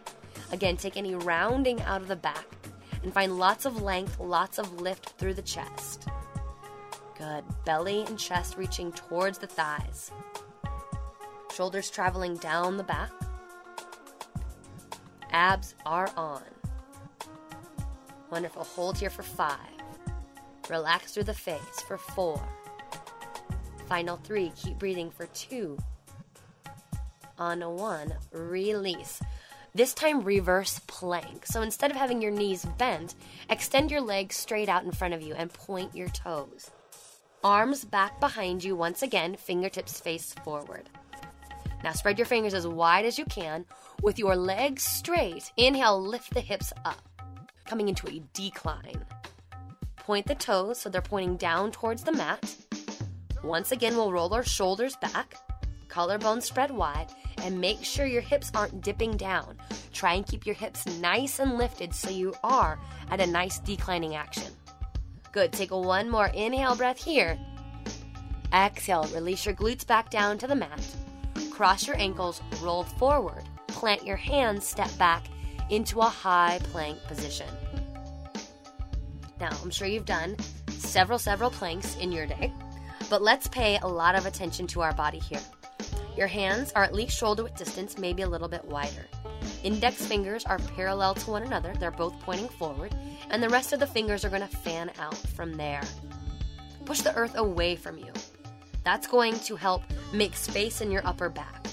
Again, 0.54 0.78
take 0.78 0.96
any 0.96 1.16
rounding 1.16 1.82
out 1.82 2.02
of 2.02 2.08
the 2.08 2.16
back 2.16 2.55
and 3.06 3.14
find 3.14 3.38
lots 3.38 3.66
of 3.66 3.84
length, 3.84 4.20
lots 4.20 4.58
of 4.58 4.82
lift 4.82 5.10
through 5.20 5.36
the 5.36 5.42
chest. 5.44 6.08
Good. 7.16 7.44
Belly 7.64 8.04
and 8.08 8.18
chest 8.18 8.58
reaching 8.58 8.92
towards 8.92 9.38
the 9.38 9.46
thighs. 9.46 10.12
Shoulders 11.56 11.92
traveling 11.92 12.36
down 12.38 12.78
the 12.78 12.84
back. 12.84 13.12
Abs 15.32 15.76
are 15.86 16.10
on. 16.18 16.42
Wonderful. 18.32 18.64
Hold 18.64 18.98
here 18.98 19.12
for 19.12 19.22
five. 19.22 19.60
Relax 20.68 21.14
through 21.14 21.26
the 21.26 21.34
face 21.34 21.82
for 21.88 22.00
four. 22.00 22.42
Final 23.88 24.18
three. 24.18 24.52
Keep 24.56 24.80
breathing 24.80 25.12
for 25.12 25.28
two. 25.28 25.78
On 27.38 27.62
one, 27.78 28.16
release. 28.32 29.22
This 29.76 29.94
time, 29.94 30.22
reverse 30.22 30.80
plank. 30.88 31.46
So 31.46 31.62
instead 31.62 31.92
of 31.92 31.98
having 31.98 32.22
your 32.22 32.32
knees 32.32 32.64
bent, 32.78 33.14
extend 33.50 33.92
your 33.92 34.00
legs 34.00 34.38
straight 34.38 34.70
out 34.70 34.86
in 34.86 34.94
front 34.94 35.14
of 35.14 35.22
you 35.22 35.34
and 35.34 35.52
point 35.52 35.94
your 35.94 36.08
toes. 36.08 36.72
Arms 37.44 37.84
back 37.84 38.22
behind 38.22 38.64
you 38.64 38.74
once 38.74 39.02
again, 39.02 39.36
fingertips 39.36 40.00
face 40.00 40.34
forward. 40.46 40.90
Now 41.84 41.92
spread 41.92 42.18
your 42.18 42.26
fingers 42.26 42.54
as 42.54 42.66
wide 42.66 43.04
as 43.04 43.20
you 43.20 43.26
can 43.26 43.66
with 44.02 44.18
your 44.18 44.38
legs 44.38 44.82
straight. 44.82 45.52
Inhale, 45.58 46.02
lift 46.02 46.34
the 46.34 46.40
hips 46.40 46.72
up, 46.86 47.02
coming 47.66 47.90
into 47.90 48.08
a 48.08 48.24
decline. 48.32 49.04
Point 49.98 50.26
the 50.26 50.36
toes 50.36 50.80
so 50.80 50.90
they're 50.90 51.02
pointing 51.02 51.36
down 51.36 51.74
towards 51.74 52.04
the 52.04 52.14
mat. 52.14 52.56
Once 53.44 53.74
again, 53.74 53.98
we'll 53.98 54.14
roll 54.14 54.34
our 54.34 54.42
shoulders 54.42 54.96
back, 54.96 55.36
collarbones 55.90 56.44
spread 56.44 56.72
wide, 56.72 57.12
and 57.46 57.62
make 57.62 57.84
sure 57.84 58.08
your 58.08 58.22
hips 58.22 58.52
aren't 58.56 58.82
dipping 58.82 59.16
down. 59.16 59.56
Try 59.94 60.16
and 60.16 60.26
keep 60.26 60.48
your 60.48 60.56
hips 60.56 60.88
nice 61.00 61.38
and 61.38 61.60
lifted 61.60 61.94
so 61.94 62.10
you 62.10 62.34
are 62.44 62.80
at 63.12 63.22
a 63.22 63.28
nice 63.28 63.60
declining 63.60 64.16
action. 64.16 64.52
Good. 65.32 65.54
Take 65.54 65.70
a 65.70 65.80
one 65.80 66.10
more 66.10 66.32
inhale 66.34 66.76
breath 66.76 67.04
here. 67.04 67.38
Exhale, 68.52 69.04
release 69.14 69.46
your 69.46 69.54
glutes 69.54 69.86
back 69.86 70.10
down 70.10 70.40
to 70.40 70.48
the 70.48 70.56
mat. 70.56 70.82
Cross 71.52 71.86
your 71.86 71.98
ankles, 71.98 72.42
roll 72.62 72.84
forward. 72.84 73.44
Plant 73.68 74.04
your 74.06 74.18
hands, 74.18 74.66
step 74.66 74.90
back 74.98 75.26
into 75.70 76.00
a 76.00 76.06
high 76.06 76.60
plank 76.64 76.98
position. 77.04 77.48
Now, 79.40 79.50
I'm 79.62 79.70
sure 79.70 79.88
you've 79.88 80.06
done 80.06 80.36
several, 80.70 81.20
several 81.20 81.52
planks 81.52 81.96
in 81.98 82.12
your 82.12 82.26
day, 82.26 82.52
but 83.10 83.22
let's 83.22 83.48
pay 83.50 83.78
a 83.84 83.88
lot 83.88 84.16
of 84.16 84.26
attention 84.26 84.66
to 84.68 84.82
our 84.82 84.94
body 84.94 85.20
here. 85.20 85.42
Your 86.18 86.28
hands 86.28 86.72
are 86.74 86.84
at 86.84 86.94
least 86.94 87.18
shoulder 87.18 87.44
width 87.44 87.58
distance, 87.58 87.98
maybe 87.98 88.22
a 88.22 88.28
little 88.28 88.48
bit 88.48 88.64
wider. 88.66 89.06
Index 89.64 90.06
fingers 90.06 90.46
are 90.46 90.60
parallel 90.60 91.16
to 91.16 91.32
one 91.32 91.44
another, 91.44 91.74
they're 91.80 91.92
both 91.92 92.18
pointing 92.22 92.48
forward, 92.48 92.96
and 93.30 93.44
the 93.44 93.50
rest 93.50 93.74
of 93.74 93.80
the 93.80 93.88
fingers 93.88 94.24
are 94.24 94.30
going 94.30 94.42
to 94.42 94.58
fan 94.58 94.92
out 95.00 95.18
from 95.18 95.54
there. 95.54 95.82
Push 96.86 97.02
the 97.02 97.16
earth 97.16 97.36
away 97.36 97.76
from 97.76 97.98
you. 97.98 98.14
That's 98.84 99.08
going 99.08 99.40
to 99.40 99.56
help 99.56 99.82
make 100.14 100.36
space 100.36 100.82
in 100.82 100.92
your 100.92 101.06
upper 101.06 101.30
back. 101.30 101.66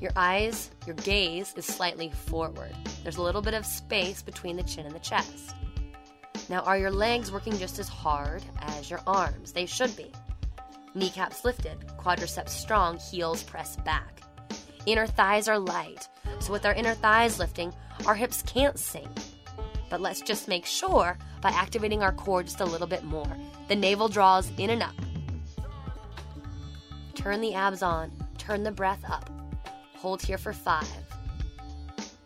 Your 0.00 0.12
eyes, 0.16 0.70
your 0.86 0.96
gaze 0.96 1.54
is 1.56 1.64
slightly 1.64 2.10
forward. 2.10 2.74
There's 3.02 3.18
a 3.18 3.22
little 3.22 3.42
bit 3.42 3.54
of 3.54 3.64
space 3.64 4.22
between 4.22 4.56
the 4.56 4.62
chin 4.62 4.86
and 4.86 4.94
the 4.94 5.00
chest. 5.00 5.54
Now, 6.48 6.60
are 6.60 6.78
your 6.78 6.90
legs 6.90 7.30
working 7.30 7.56
just 7.58 7.78
as 7.78 7.88
hard 7.88 8.42
as 8.60 8.90
your 8.90 9.00
arms? 9.06 9.52
They 9.52 9.66
should 9.66 9.96
be. 9.96 10.10
Kneecaps 10.96 11.44
lifted, 11.44 11.78
quadriceps 11.98 12.48
strong, 12.48 12.98
heels 12.98 13.42
pressed 13.42 13.84
back. 13.84 14.22
Inner 14.86 15.06
thighs 15.06 15.46
are 15.46 15.58
light, 15.58 16.08
so 16.38 16.50
with 16.50 16.64
our 16.64 16.72
inner 16.72 16.94
thighs 16.94 17.38
lifting, 17.38 17.70
our 18.06 18.14
hips 18.14 18.42
can't 18.46 18.78
sink. 18.78 19.10
But 19.90 20.00
let's 20.00 20.22
just 20.22 20.48
make 20.48 20.64
sure 20.64 21.18
by 21.42 21.50
activating 21.50 22.02
our 22.02 22.12
core 22.12 22.42
just 22.42 22.62
a 22.62 22.64
little 22.64 22.86
bit 22.86 23.04
more. 23.04 23.30
The 23.68 23.76
navel 23.76 24.08
draws 24.08 24.50
in 24.56 24.70
and 24.70 24.82
up. 24.82 24.94
Turn 27.14 27.42
the 27.42 27.52
abs 27.52 27.82
on, 27.82 28.10
turn 28.38 28.62
the 28.62 28.72
breath 28.72 29.04
up. 29.06 29.28
Hold 29.96 30.22
here 30.22 30.38
for 30.38 30.54
five. 30.54 30.88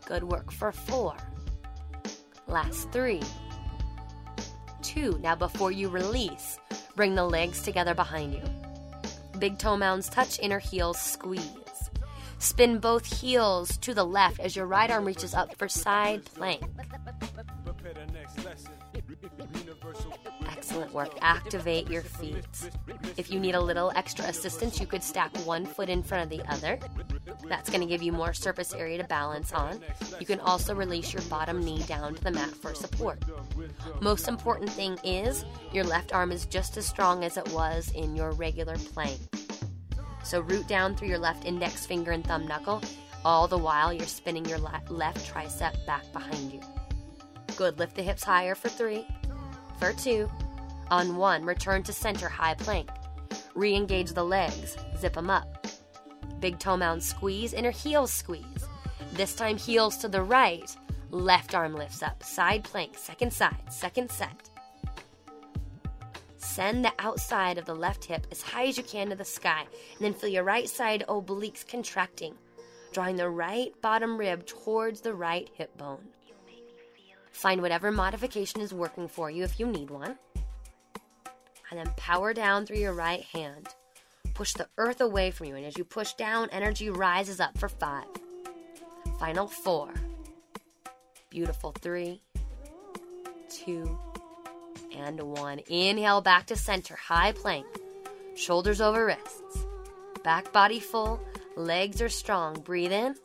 Good 0.06 0.22
work 0.22 0.52
for 0.52 0.70
four. 0.70 1.16
Last 2.46 2.92
three. 2.92 3.22
Two. 4.80 5.18
Now, 5.20 5.34
before 5.34 5.72
you 5.72 5.88
release, 5.88 6.60
bring 6.94 7.16
the 7.16 7.24
legs 7.24 7.62
together 7.62 7.94
behind 7.94 8.34
you. 8.34 8.59
Big 9.40 9.58
toe 9.58 9.76
mounds 9.76 10.10
touch, 10.10 10.38
inner 10.40 10.58
heels 10.58 11.00
squeeze. 11.00 11.90
Spin 12.38 12.78
both 12.78 13.20
heels 13.20 13.78
to 13.78 13.94
the 13.94 14.04
left 14.04 14.38
as 14.38 14.54
your 14.54 14.66
right 14.66 14.90
arm 14.90 15.06
reaches 15.06 15.32
up 15.32 15.56
for 15.56 15.66
side 15.66 16.26
plank. 16.26 16.62
Excellent 20.46 20.92
work. 20.92 21.16
Activate 21.22 21.88
your 21.88 22.02
feet. 22.02 22.70
If 23.16 23.30
you 23.30 23.40
need 23.40 23.54
a 23.54 23.60
little 23.60 23.92
extra 23.96 24.26
assistance, 24.26 24.78
you 24.78 24.86
could 24.86 25.02
stack 25.02 25.34
one 25.46 25.64
foot 25.64 25.88
in 25.88 26.02
front 26.02 26.24
of 26.24 26.38
the 26.38 26.46
other. 26.52 26.78
That's 27.48 27.70
going 27.70 27.80
to 27.80 27.86
give 27.86 28.02
you 28.02 28.12
more 28.12 28.32
surface 28.32 28.74
area 28.74 28.98
to 28.98 29.04
balance 29.04 29.52
on. 29.52 29.80
You 30.18 30.26
can 30.26 30.40
also 30.40 30.74
release 30.74 31.12
your 31.12 31.22
bottom 31.22 31.64
knee 31.64 31.82
down 31.84 32.14
to 32.14 32.24
the 32.24 32.30
mat 32.30 32.50
for 32.50 32.74
support. 32.74 33.22
Most 34.00 34.28
important 34.28 34.70
thing 34.70 34.98
is 35.04 35.44
your 35.72 35.84
left 35.84 36.12
arm 36.12 36.32
is 36.32 36.46
just 36.46 36.76
as 36.76 36.86
strong 36.86 37.24
as 37.24 37.36
it 37.36 37.52
was 37.52 37.90
in 37.92 38.14
your 38.16 38.32
regular 38.32 38.76
plank. 38.76 39.18
So 40.22 40.40
root 40.40 40.68
down 40.68 40.94
through 40.94 41.08
your 41.08 41.18
left 41.18 41.44
index 41.44 41.86
finger 41.86 42.12
and 42.12 42.24
thumb 42.24 42.46
knuckle, 42.46 42.82
all 43.24 43.48
the 43.48 43.58
while 43.58 43.92
you're 43.92 44.06
spinning 44.06 44.44
your 44.44 44.58
left 44.58 44.88
tricep 45.32 45.86
back 45.86 46.12
behind 46.12 46.52
you. 46.52 46.60
Good. 47.56 47.78
Lift 47.78 47.96
the 47.96 48.02
hips 48.02 48.24
higher 48.24 48.54
for 48.54 48.68
three. 48.68 49.06
For 49.78 49.92
two. 49.92 50.30
On 50.90 51.16
one, 51.16 51.44
return 51.44 51.82
to 51.84 51.92
center 51.92 52.28
high 52.28 52.54
plank. 52.54 52.88
Re 53.54 53.74
engage 53.74 54.12
the 54.12 54.24
legs, 54.24 54.76
zip 54.98 55.14
them 55.14 55.30
up. 55.30 55.59
Big 56.40 56.58
toe 56.58 56.76
mound 56.76 57.02
squeeze, 57.02 57.52
inner 57.52 57.70
heels 57.70 58.12
squeeze. 58.12 58.66
This 59.12 59.34
time, 59.34 59.56
heels 59.56 59.96
to 59.98 60.08
the 60.08 60.22
right. 60.22 60.74
Left 61.10 61.54
arm 61.54 61.74
lifts 61.74 62.02
up, 62.02 62.22
side 62.22 62.64
plank, 62.64 62.96
second 62.96 63.32
side, 63.32 63.70
second 63.70 64.10
set. 64.10 64.48
Send 66.38 66.84
the 66.84 66.92
outside 66.98 67.58
of 67.58 67.64
the 67.64 67.74
left 67.74 68.04
hip 68.04 68.26
as 68.30 68.42
high 68.42 68.66
as 68.66 68.78
you 68.78 68.84
can 68.84 69.10
to 69.10 69.16
the 69.16 69.24
sky, 69.24 69.62
and 69.62 70.00
then 70.00 70.14
feel 70.14 70.30
your 70.30 70.44
right 70.44 70.68
side 70.68 71.04
obliques 71.08 71.66
contracting, 71.66 72.34
drawing 72.92 73.16
the 73.16 73.28
right 73.28 73.72
bottom 73.82 74.16
rib 74.16 74.46
towards 74.46 75.00
the 75.00 75.14
right 75.14 75.50
hip 75.54 75.76
bone. 75.76 76.08
Find 77.32 77.60
whatever 77.62 77.90
modification 77.90 78.60
is 78.60 78.74
working 78.74 79.08
for 79.08 79.30
you 79.30 79.44
if 79.44 79.58
you 79.58 79.66
need 79.66 79.90
one. 79.90 80.16
And 81.70 81.78
then 81.78 81.92
power 81.96 82.34
down 82.34 82.66
through 82.66 82.78
your 82.78 82.94
right 82.94 83.22
hand. 83.22 83.68
Push 84.40 84.54
the 84.54 84.68
earth 84.78 85.02
away 85.02 85.30
from 85.30 85.48
you, 85.48 85.56
and 85.56 85.66
as 85.66 85.76
you 85.76 85.84
push 85.84 86.14
down, 86.14 86.48
energy 86.50 86.88
rises 86.88 87.40
up 87.40 87.58
for 87.58 87.68
five. 87.68 88.06
Final 89.18 89.46
four. 89.46 89.92
Beautiful. 91.28 91.72
Three, 91.72 92.22
two, 93.50 93.98
and 94.96 95.20
one. 95.20 95.60
Inhale 95.68 96.22
back 96.22 96.46
to 96.46 96.56
center, 96.56 96.96
high 96.96 97.32
plank. 97.32 97.66
Shoulders 98.34 98.80
over 98.80 99.04
wrists. 99.04 99.66
Back 100.24 100.50
body 100.54 100.80
full, 100.80 101.20
legs 101.54 102.00
are 102.00 102.08
strong. 102.08 102.62
Breathe 102.62 102.92
in, 102.92 103.16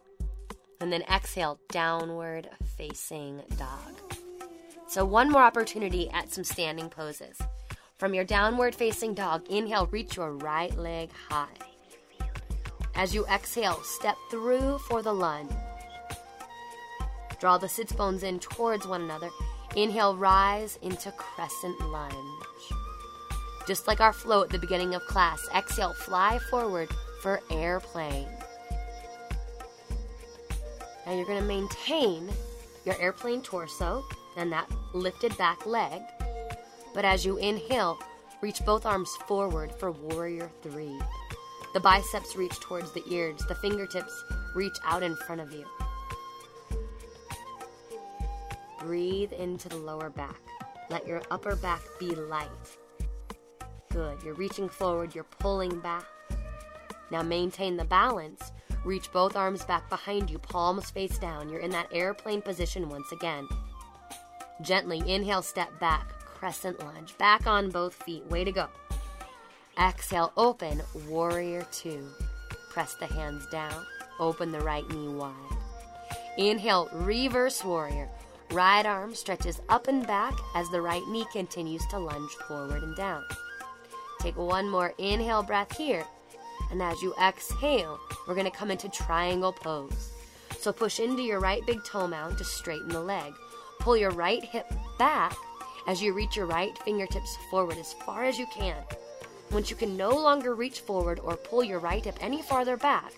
and 0.81 0.91
then 0.91 1.03
exhale, 1.03 1.61
downward 1.69 2.49
facing 2.77 3.41
dog. 3.57 4.17
So, 4.89 5.05
one 5.05 5.31
more 5.31 5.43
opportunity 5.43 6.09
at 6.09 6.33
some 6.33 6.43
standing 6.43 6.89
poses. 6.89 7.39
From 7.97 8.13
your 8.13 8.25
downward 8.25 8.75
facing 8.75 9.13
dog, 9.13 9.47
inhale, 9.49 9.87
reach 9.87 10.17
your 10.17 10.33
right 10.33 10.75
leg 10.77 11.11
high. 11.29 11.47
As 12.93 13.15
you 13.15 13.25
exhale, 13.27 13.81
step 13.83 14.17
through 14.29 14.79
for 14.79 15.01
the 15.01 15.13
lunge. 15.13 15.51
Draw 17.39 17.57
the 17.57 17.69
sits 17.69 17.93
bones 17.93 18.23
in 18.23 18.39
towards 18.39 18.85
one 18.85 19.01
another. 19.01 19.29
Inhale, 19.77 20.13
rise 20.13 20.77
into 20.81 21.09
crescent 21.13 21.79
lunge. 21.89 22.15
Just 23.65 23.87
like 23.87 24.01
our 24.01 24.13
flow 24.13 24.43
at 24.43 24.49
the 24.49 24.59
beginning 24.59 24.93
of 24.93 25.01
class, 25.07 25.47
exhale, 25.55 25.93
fly 25.93 26.37
forward 26.49 26.89
for 27.21 27.39
airplane. 27.49 28.27
Now 31.05 31.15
you're 31.15 31.25
going 31.25 31.39
to 31.39 31.47
maintain 31.47 32.29
your 32.83 32.99
airplane 32.99 33.41
torso 33.41 34.03
and 34.35 34.51
that 34.51 34.69
lifted 34.93 35.37
back 35.37 35.65
leg. 35.65 36.01
But 36.95 37.05
as 37.05 37.23
you 37.23 37.37
inhale, 37.37 37.99
reach 38.41 38.65
both 38.65 38.87
arms 38.87 39.15
forward 39.27 39.71
for 39.71 39.91
warrior 39.91 40.49
three. 40.63 40.99
The 41.75 41.79
biceps 41.79 42.35
reach 42.35 42.59
towards 42.59 42.91
the 42.93 43.03
ears, 43.07 43.41
the 43.47 43.53
fingertips 43.53 44.23
reach 44.55 44.77
out 44.83 45.03
in 45.03 45.15
front 45.15 45.41
of 45.41 45.51
you. 45.51 45.65
Breathe 48.79 49.33
into 49.33 49.69
the 49.69 49.77
lower 49.77 50.09
back. 50.09 50.39
Let 50.89 51.05
your 51.05 51.21
upper 51.29 51.55
back 51.55 51.81
be 51.99 52.15
light. 52.15 52.49
Good. 53.91 54.23
You're 54.23 54.33
reaching 54.33 54.69
forward, 54.69 55.13
you're 55.13 55.23
pulling 55.25 55.79
back. 55.81 56.05
Now 57.11 57.21
maintain 57.21 57.77
the 57.77 57.85
balance 57.85 58.51
Reach 58.85 59.11
both 59.11 59.35
arms 59.35 59.65
back 59.65 59.89
behind 59.89 60.29
you, 60.29 60.37
palms 60.37 60.91
face 60.91 61.17
down. 61.17 61.49
You're 61.49 61.59
in 61.59 61.71
that 61.71 61.89
airplane 61.91 62.43
position 62.43 62.87
once 62.87 63.11
again. 63.11 63.47
Gently 64.61 65.01
inhale, 65.07 65.41
step 65.41 65.79
back, 65.79 66.07
crescent 66.35 66.79
lunge. 66.79 67.17
Back 67.17 67.47
on 67.47 67.69
both 67.69 67.95
feet. 68.03 68.25
Way 68.27 68.43
to 68.43 68.51
go. 68.51 68.67
Exhale, 69.81 70.31
open, 70.37 70.81
warrior 71.07 71.65
two. 71.71 72.07
Press 72.69 72.95
the 72.95 73.07
hands 73.07 73.45
down, 73.47 73.85
open 74.19 74.51
the 74.51 74.61
right 74.61 74.87
knee 74.89 75.09
wide. 75.09 75.33
Inhale, 76.37 76.89
reverse 76.93 77.63
warrior. 77.63 78.09
Right 78.51 78.85
arm 78.85 79.15
stretches 79.15 79.59
up 79.69 79.87
and 79.87 80.05
back 80.05 80.33
as 80.53 80.69
the 80.69 80.81
right 80.81 81.05
knee 81.07 81.25
continues 81.31 81.85
to 81.87 81.99
lunge 81.99 82.31
forward 82.47 82.83
and 82.83 82.95
down. 82.95 83.23
Take 84.21 84.37
one 84.37 84.69
more 84.69 84.93
inhale 84.97 85.43
breath 85.43 85.75
here. 85.75 86.05
And 86.71 86.81
as 86.81 87.01
you 87.01 87.13
exhale, 87.21 87.99
we're 88.27 88.35
going 88.35 88.49
to 88.49 88.57
come 88.57 88.71
into 88.71 88.87
triangle 88.89 89.51
pose. 89.51 90.11
So 90.57 90.71
push 90.71 90.99
into 90.99 91.21
your 91.21 91.39
right 91.39 91.65
big 91.65 91.83
toe 91.83 92.07
mound 92.07 92.37
to 92.37 92.43
straighten 92.43 92.89
the 92.89 93.01
leg. 93.01 93.33
Pull 93.79 93.97
your 93.97 94.11
right 94.11 94.43
hip 94.43 94.71
back 94.97 95.35
as 95.87 96.01
you 96.01 96.13
reach 96.13 96.35
your 96.35 96.45
right 96.45 96.77
fingertips 96.79 97.37
forward 97.49 97.77
as 97.77 97.93
far 97.93 98.23
as 98.23 98.37
you 98.37 98.45
can. 98.47 98.77
Once 99.51 99.69
you 99.69 99.75
can 99.75 99.95
no 99.95 100.09
longer 100.09 100.55
reach 100.55 100.79
forward 100.81 101.19
or 101.19 101.35
pull 101.35 101.63
your 101.63 101.79
right 101.79 102.03
hip 102.03 102.17
any 102.21 102.41
farther 102.41 102.77
back, 102.77 103.13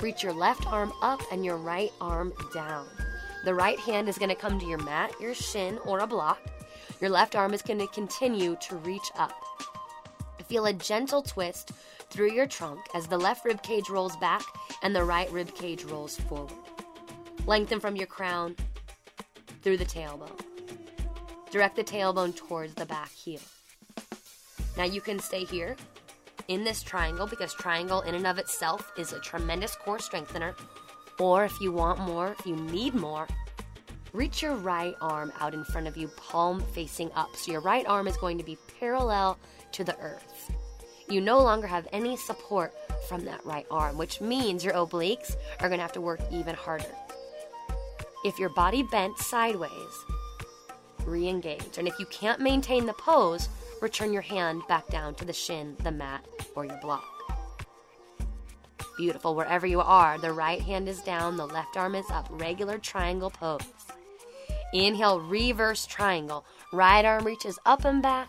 reach 0.00 0.22
your 0.22 0.32
left 0.32 0.66
arm 0.66 0.92
up 1.02 1.20
and 1.32 1.44
your 1.44 1.56
right 1.56 1.92
arm 2.00 2.32
down. 2.52 2.86
The 3.44 3.54
right 3.54 3.78
hand 3.78 4.08
is 4.08 4.16
going 4.16 4.30
to 4.30 4.34
come 4.34 4.58
to 4.58 4.66
your 4.66 4.82
mat, 4.82 5.12
your 5.20 5.34
shin, 5.34 5.78
or 5.84 5.98
a 5.98 6.06
block. 6.06 6.40
Your 7.00 7.10
left 7.10 7.36
arm 7.36 7.52
is 7.52 7.62
going 7.62 7.80
to 7.80 7.86
continue 7.88 8.56
to 8.60 8.76
reach 8.76 9.10
up. 9.18 9.32
Feel 10.48 10.66
a 10.66 10.72
gentle 10.72 11.22
twist 11.22 11.72
through 12.10 12.32
your 12.32 12.46
trunk 12.46 12.80
as 12.94 13.06
the 13.06 13.18
left 13.18 13.44
rib 13.44 13.62
cage 13.62 13.90
rolls 13.90 14.16
back 14.16 14.42
and 14.82 14.94
the 14.94 15.04
right 15.04 15.30
rib 15.32 15.54
cage 15.54 15.84
rolls 15.84 16.16
forward. 16.16 16.52
Lengthen 17.46 17.80
from 17.80 17.96
your 17.96 18.06
crown 18.06 18.56
through 19.62 19.76
the 19.76 19.84
tailbone. 19.84 20.53
Direct 21.54 21.76
the 21.76 21.84
tailbone 21.84 22.34
towards 22.34 22.74
the 22.74 22.84
back 22.84 23.12
heel. 23.12 23.38
Now 24.76 24.82
you 24.82 25.00
can 25.00 25.20
stay 25.20 25.44
here 25.44 25.76
in 26.48 26.64
this 26.64 26.82
triangle 26.82 27.28
because 27.28 27.54
triangle 27.54 28.00
in 28.00 28.16
and 28.16 28.26
of 28.26 28.38
itself 28.38 28.90
is 28.98 29.12
a 29.12 29.20
tremendous 29.20 29.76
core 29.76 30.00
strengthener. 30.00 30.56
Or 31.20 31.44
if 31.44 31.60
you 31.60 31.70
want 31.70 32.00
more, 32.00 32.34
if 32.36 32.44
you 32.44 32.56
need 32.56 32.96
more, 32.96 33.28
reach 34.12 34.42
your 34.42 34.56
right 34.56 34.96
arm 35.00 35.32
out 35.38 35.54
in 35.54 35.62
front 35.62 35.86
of 35.86 35.96
you, 35.96 36.08
palm 36.16 36.60
facing 36.72 37.12
up. 37.12 37.28
So 37.36 37.52
your 37.52 37.60
right 37.60 37.86
arm 37.86 38.08
is 38.08 38.16
going 38.16 38.36
to 38.38 38.44
be 38.44 38.58
parallel 38.80 39.38
to 39.70 39.84
the 39.84 39.96
earth. 40.00 40.50
You 41.08 41.20
no 41.20 41.38
longer 41.38 41.68
have 41.68 41.86
any 41.92 42.16
support 42.16 42.74
from 43.08 43.24
that 43.26 43.46
right 43.46 43.66
arm, 43.70 43.96
which 43.96 44.20
means 44.20 44.64
your 44.64 44.74
obliques 44.74 45.36
are 45.60 45.68
going 45.68 45.78
to 45.78 45.82
have 45.84 45.92
to 45.92 46.00
work 46.00 46.18
even 46.32 46.56
harder. 46.56 46.96
If 48.24 48.40
your 48.40 48.48
body 48.48 48.82
bent 48.82 49.18
sideways, 49.18 49.70
re 51.06 51.28
engage. 51.28 51.78
And 51.78 51.88
if 51.88 51.98
you 51.98 52.06
can't 52.06 52.40
maintain 52.40 52.86
the 52.86 52.92
pose, 52.94 53.48
return 53.80 54.12
your 54.12 54.22
hand 54.22 54.62
back 54.68 54.86
down 54.88 55.14
to 55.16 55.24
the 55.24 55.32
shin, 55.32 55.76
the 55.82 55.90
mat, 55.90 56.24
or 56.54 56.64
your 56.64 56.78
block. 56.80 57.04
Beautiful. 58.96 59.34
Wherever 59.34 59.66
you 59.66 59.80
are, 59.80 60.18
the 60.18 60.32
right 60.32 60.60
hand 60.60 60.88
is 60.88 61.00
down, 61.00 61.36
the 61.36 61.46
left 61.46 61.76
arm 61.76 61.94
is 61.94 62.08
up. 62.10 62.28
Regular 62.30 62.78
triangle 62.78 63.30
pose. 63.30 63.60
Inhale, 64.72 65.20
reverse 65.20 65.86
triangle. 65.86 66.44
Right 66.72 67.04
arm 67.04 67.24
reaches 67.24 67.58
up 67.66 67.84
and 67.84 68.02
back. 68.02 68.28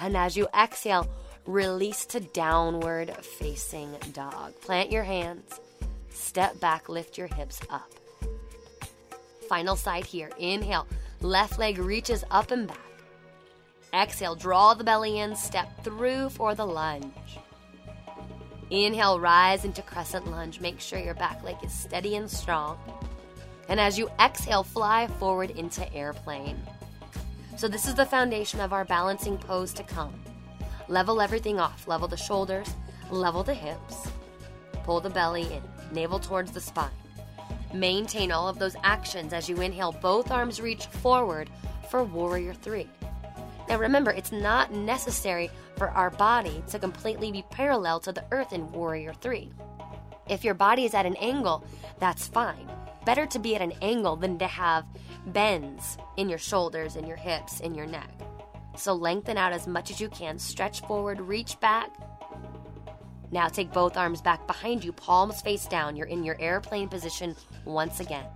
And 0.00 0.16
as 0.16 0.36
you 0.36 0.48
exhale, 0.58 1.08
release 1.46 2.04
to 2.06 2.20
downward 2.20 3.14
facing 3.16 3.94
dog. 4.12 4.60
Plant 4.60 4.90
your 4.90 5.04
hands, 5.04 5.60
step 6.10 6.58
back, 6.60 6.88
lift 6.88 7.16
your 7.16 7.28
hips 7.28 7.60
up. 7.70 7.90
Final 9.48 9.76
side 9.76 10.04
here. 10.04 10.30
Inhale, 10.38 10.86
left 11.20 11.58
leg 11.58 11.78
reaches 11.78 12.24
up 12.30 12.50
and 12.50 12.68
back. 12.68 12.78
Exhale, 13.94 14.34
draw 14.34 14.74
the 14.74 14.84
belly 14.84 15.18
in, 15.20 15.34
step 15.36 15.84
through 15.84 16.28
for 16.30 16.54
the 16.54 16.66
lunge. 16.66 17.38
Inhale, 18.70 19.20
rise 19.20 19.64
into 19.64 19.80
crescent 19.82 20.30
lunge. 20.30 20.60
Make 20.60 20.80
sure 20.80 20.98
your 20.98 21.14
back 21.14 21.42
leg 21.44 21.56
is 21.62 21.72
steady 21.72 22.16
and 22.16 22.30
strong. 22.30 22.78
And 23.68 23.78
as 23.78 23.98
you 23.98 24.10
exhale, 24.20 24.64
fly 24.64 25.06
forward 25.18 25.50
into 25.50 25.92
airplane. 25.94 26.60
So, 27.56 27.68
this 27.68 27.86
is 27.86 27.94
the 27.94 28.04
foundation 28.04 28.60
of 28.60 28.72
our 28.72 28.84
balancing 28.84 29.38
pose 29.38 29.72
to 29.74 29.82
come. 29.82 30.12
Level 30.88 31.20
everything 31.20 31.58
off. 31.58 31.88
Level 31.88 32.06
the 32.06 32.16
shoulders, 32.16 32.74
level 33.10 33.42
the 33.42 33.54
hips, 33.54 34.08
pull 34.84 35.00
the 35.00 35.10
belly 35.10 35.44
in, 35.44 35.62
navel 35.92 36.18
towards 36.18 36.52
the 36.52 36.60
spine. 36.60 36.90
Maintain 37.72 38.32
all 38.32 38.48
of 38.48 38.58
those 38.58 38.76
actions 38.82 39.32
as 39.32 39.48
you 39.48 39.60
inhale, 39.60 39.92
both 39.92 40.30
arms 40.30 40.60
reach 40.60 40.86
forward 40.86 41.50
for 41.90 42.04
warrior 42.04 42.54
three. 42.54 42.88
Now 43.68 43.78
remember, 43.78 44.12
it's 44.12 44.32
not 44.32 44.72
necessary 44.72 45.50
for 45.76 45.90
our 45.90 46.10
body 46.10 46.62
to 46.68 46.78
completely 46.78 47.32
be 47.32 47.44
parallel 47.50 48.00
to 48.00 48.12
the 48.12 48.24
earth 48.30 48.52
in 48.52 48.70
warrior 48.72 49.12
three. 49.12 49.50
If 50.28 50.44
your 50.44 50.54
body 50.54 50.84
is 50.84 50.94
at 50.94 51.06
an 51.06 51.16
angle, 51.16 51.64
that's 51.98 52.26
fine. 52.26 52.70
Better 53.04 53.26
to 53.26 53.38
be 53.38 53.54
at 53.54 53.62
an 53.62 53.72
angle 53.82 54.16
than 54.16 54.38
to 54.38 54.46
have 54.46 54.84
bends 55.26 55.98
in 56.16 56.28
your 56.28 56.38
shoulders, 56.38 56.96
in 56.96 57.06
your 57.06 57.16
hips, 57.16 57.60
in 57.60 57.74
your 57.74 57.86
neck. 57.86 58.10
So 58.76 58.94
lengthen 58.94 59.38
out 59.38 59.52
as 59.52 59.66
much 59.66 59.90
as 59.90 60.00
you 60.00 60.08
can, 60.08 60.38
stretch 60.38 60.80
forward, 60.82 61.20
reach 61.20 61.58
back. 61.60 61.90
Now 63.30 63.48
take 63.48 63.72
both 63.72 63.96
arms 63.96 64.20
back 64.20 64.46
behind 64.46 64.84
you, 64.84 64.92
palms 64.92 65.40
face 65.40 65.66
down. 65.66 65.96
You're 65.96 66.06
in 66.06 66.24
your 66.24 66.40
airplane 66.40 66.88
position 66.88 67.34
once 67.64 68.00
again. 68.00 68.26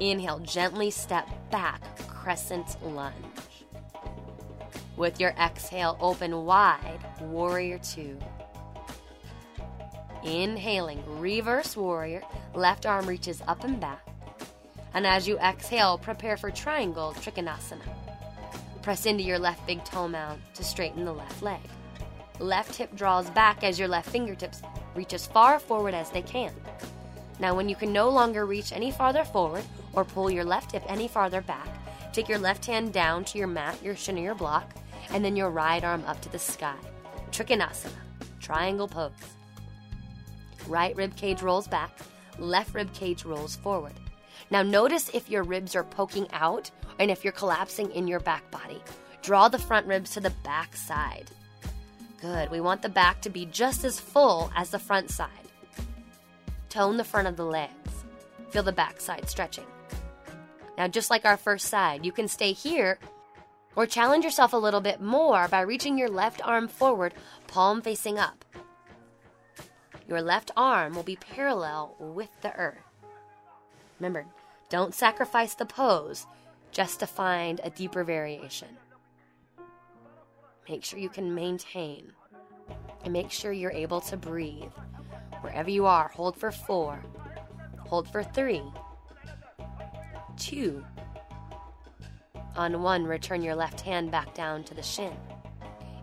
Inhale, 0.00 0.40
gently 0.40 0.90
step 0.90 1.28
back, 1.50 1.82
crescent 2.08 2.76
lunge. 2.84 3.14
With 4.96 5.18
your 5.20 5.30
exhale, 5.30 5.96
open 6.00 6.44
wide, 6.44 7.00
warrior 7.20 7.78
two. 7.78 8.18
Inhaling, 10.24 11.02
reverse 11.20 11.76
warrior, 11.76 12.22
left 12.54 12.84
arm 12.84 13.06
reaches 13.06 13.42
up 13.46 13.64
and 13.64 13.78
back. 13.78 14.06
And 14.92 15.06
as 15.06 15.28
you 15.28 15.38
exhale, 15.38 15.98
prepare 15.98 16.36
for 16.36 16.50
triangle 16.50 17.14
trikonasana. 17.20 17.86
Press 18.82 19.06
into 19.06 19.22
your 19.22 19.38
left 19.38 19.66
big 19.66 19.84
toe 19.84 20.08
mound 20.08 20.40
to 20.54 20.64
straighten 20.64 21.04
the 21.04 21.12
left 21.12 21.42
leg. 21.42 21.60
Left 22.38 22.76
hip 22.76 22.94
draws 22.94 23.30
back 23.30 23.64
as 23.64 23.78
your 23.78 23.88
left 23.88 24.10
fingertips 24.10 24.60
reach 24.94 25.14
as 25.14 25.26
far 25.26 25.58
forward 25.58 25.94
as 25.94 26.10
they 26.10 26.22
can. 26.22 26.52
Now, 27.38 27.54
when 27.54 27.68
you 27.68 27.76
can 27.76 27.92
no 27.92 28.08
longer 28.08 28.46
reach 28.46 28.72
any 28.72 28.90
farther 28.90 29.24
forward 29.24 29.64
or 29.92 30.04
pull 30.04 30.30
your 30.30 30.44
left 30.44 30.72
hip 30.72 30.82
any 30.86 31.08
farther 31.08 31.40
back, 31.40 31.68
take 32.12 32.28
your 32.28 32.38
left 32.38 32.64
hand 32.64 32.92
down 32.92 33.24
to 33.26 33.38
your 33.38 33.46
mat, 33.46 33.82
your 33.82 33.96
shin, 33.96 34.18
or 34.18 34.22
your 34.22 34.34
block, 34.34 34.74
and 35.10 35.24
then 35.24 35.36
your 35.36 35.50
right 35.50 35.84
arm 35.84 36.02
up 36.06 36.20
to 36.22 36.30
the 36.30 36.38
sky. 36.38 36.76
Trikonasana, 37.30 37.90
triangle 38.40 38.88
pose. 38.88 39.12
Right 40.66 40.96
rib 40.96 41.16
cage 41.16 41.42
rolls 41.42 41.68
back, 41.68 41.98
left 42.38 42.74
rib 42.74 42.92
cage 42.92 43.24
rolls 43.24 43.56
forward. 43.56 43.94
Now, 44.50 44.62
notice 44.62 45.10
if 45.14 45.30
your 45.30 45.42
ribs 45.42 45.74
are 45.74 45.84
poking 45.84 46.26
out 46.32 46.70
and 46.98 47.10
if 47.10 47.24
you're 47.24 47.32
collapsing 47.32 47.90
in 47.92 48.08
your 48.08 48.20
back 48.20 48.50
body. 48.50 48.82
Draw 49.22 49.48
the 49.48 49.58
front 49.58 49.86
ribs 49.86 50.10
to 50.12 50.20
the 50.20 50.30
back 50.44 50.76
side. 50.76 51.30
Good. 52.20 52.50
We 52.50 52.60
want 52.60 52.82
the 52.82 52.88
back 52.88 53.20
to 53.22 53.30
be 53.30 53.46
just 53.46 53.84
as 53.84 54.00
full 54.00 54.50
as 54.56 54.70
the 54.70 54.78
front 54.78 55.10
side. 55.10 55.30
Tone 56.68 56.96
the 56.96 57.04
front 57.04 57.28
of 57.28 57.36
the 57.36 57.44
legs. 57.44 57.72
Feel 58.50 58.62
the 58.62 58.72
back 58.72 59.00
side 59.00 59.28
stretching. 59.28 59.66
Now, 60.78 60.88
just 60.88 61.10
like 61.10 61.24
our 61.24 61.36
first 61.36 61.68
side, 61.68 62.04
you 62.04 62.12
can 62.12 62.28
stay 62.28 62.52
here 62.52 62.98
or 63.74 63.86
challenge 63.86 64.24
yourself 64.24 64.52
a 64.52 64.58
little 64.58 64.80
bit 64.80 65.00
more 65.00 65.48
by 65.48 65.60
reaching 65.60 65.98
your 65.98 66.08
left 66.08 66.40
arm 66.46 66.68
forward, 66.68 67.14
palm 67.46 67.82
facing 67.82 68.18
up. 68.18 68.44
Your 70.08 70.22
left 70.22 70.50
arm 70.56 70.94
will 70.94 71.02
be 71.02 71.16
parallel 71.16 71.96
with 71.98 72.30
the 72.40 72.54
earth. 72.56 72.78
Remember, 73.98 74.26
don't 74.68 74.94
sacrifice 74.94 75.54
the 75.54 75.66
pose 75.66 76.26
just 76.70 77.00
to 77.00 77.06
find 77.06 77.60
a 77.62 77.70
deeper 77.70 78.04
variation. 78.04 78.68
Make 80.68 80.84
sure 80.84 80.98
you 80.98 81.08
can 81.08 81.34
maintain 81.34 82.12
and 83.04 83.12
make 83.12 83.30
sure 83.30 83.52
you're 83.52 83.70
able 83.70 84.00
to 84.02 84.16
breathe. 84.16 84.72
Wherever 85.40 85.70
you 85.70 85.86
are, 85.86 86.08
hold 86.08 86.36
for 86.36 86.50
four, 86.50 87.00
hold 87.78 88.08
for 88.10 88.24
three, 88.24 88.62
two. 90.36 90.84
On 92.56 92.82
one, 92.82 93.04
return 93.04 93.42
your 93.42 93.54
left 93.54 93.80
hand 93.80 94.10
back 94.10 94.34
down 94.34 94.64
to 94.64 94.74
the 94.74 94.82
shin. 94.82 95.12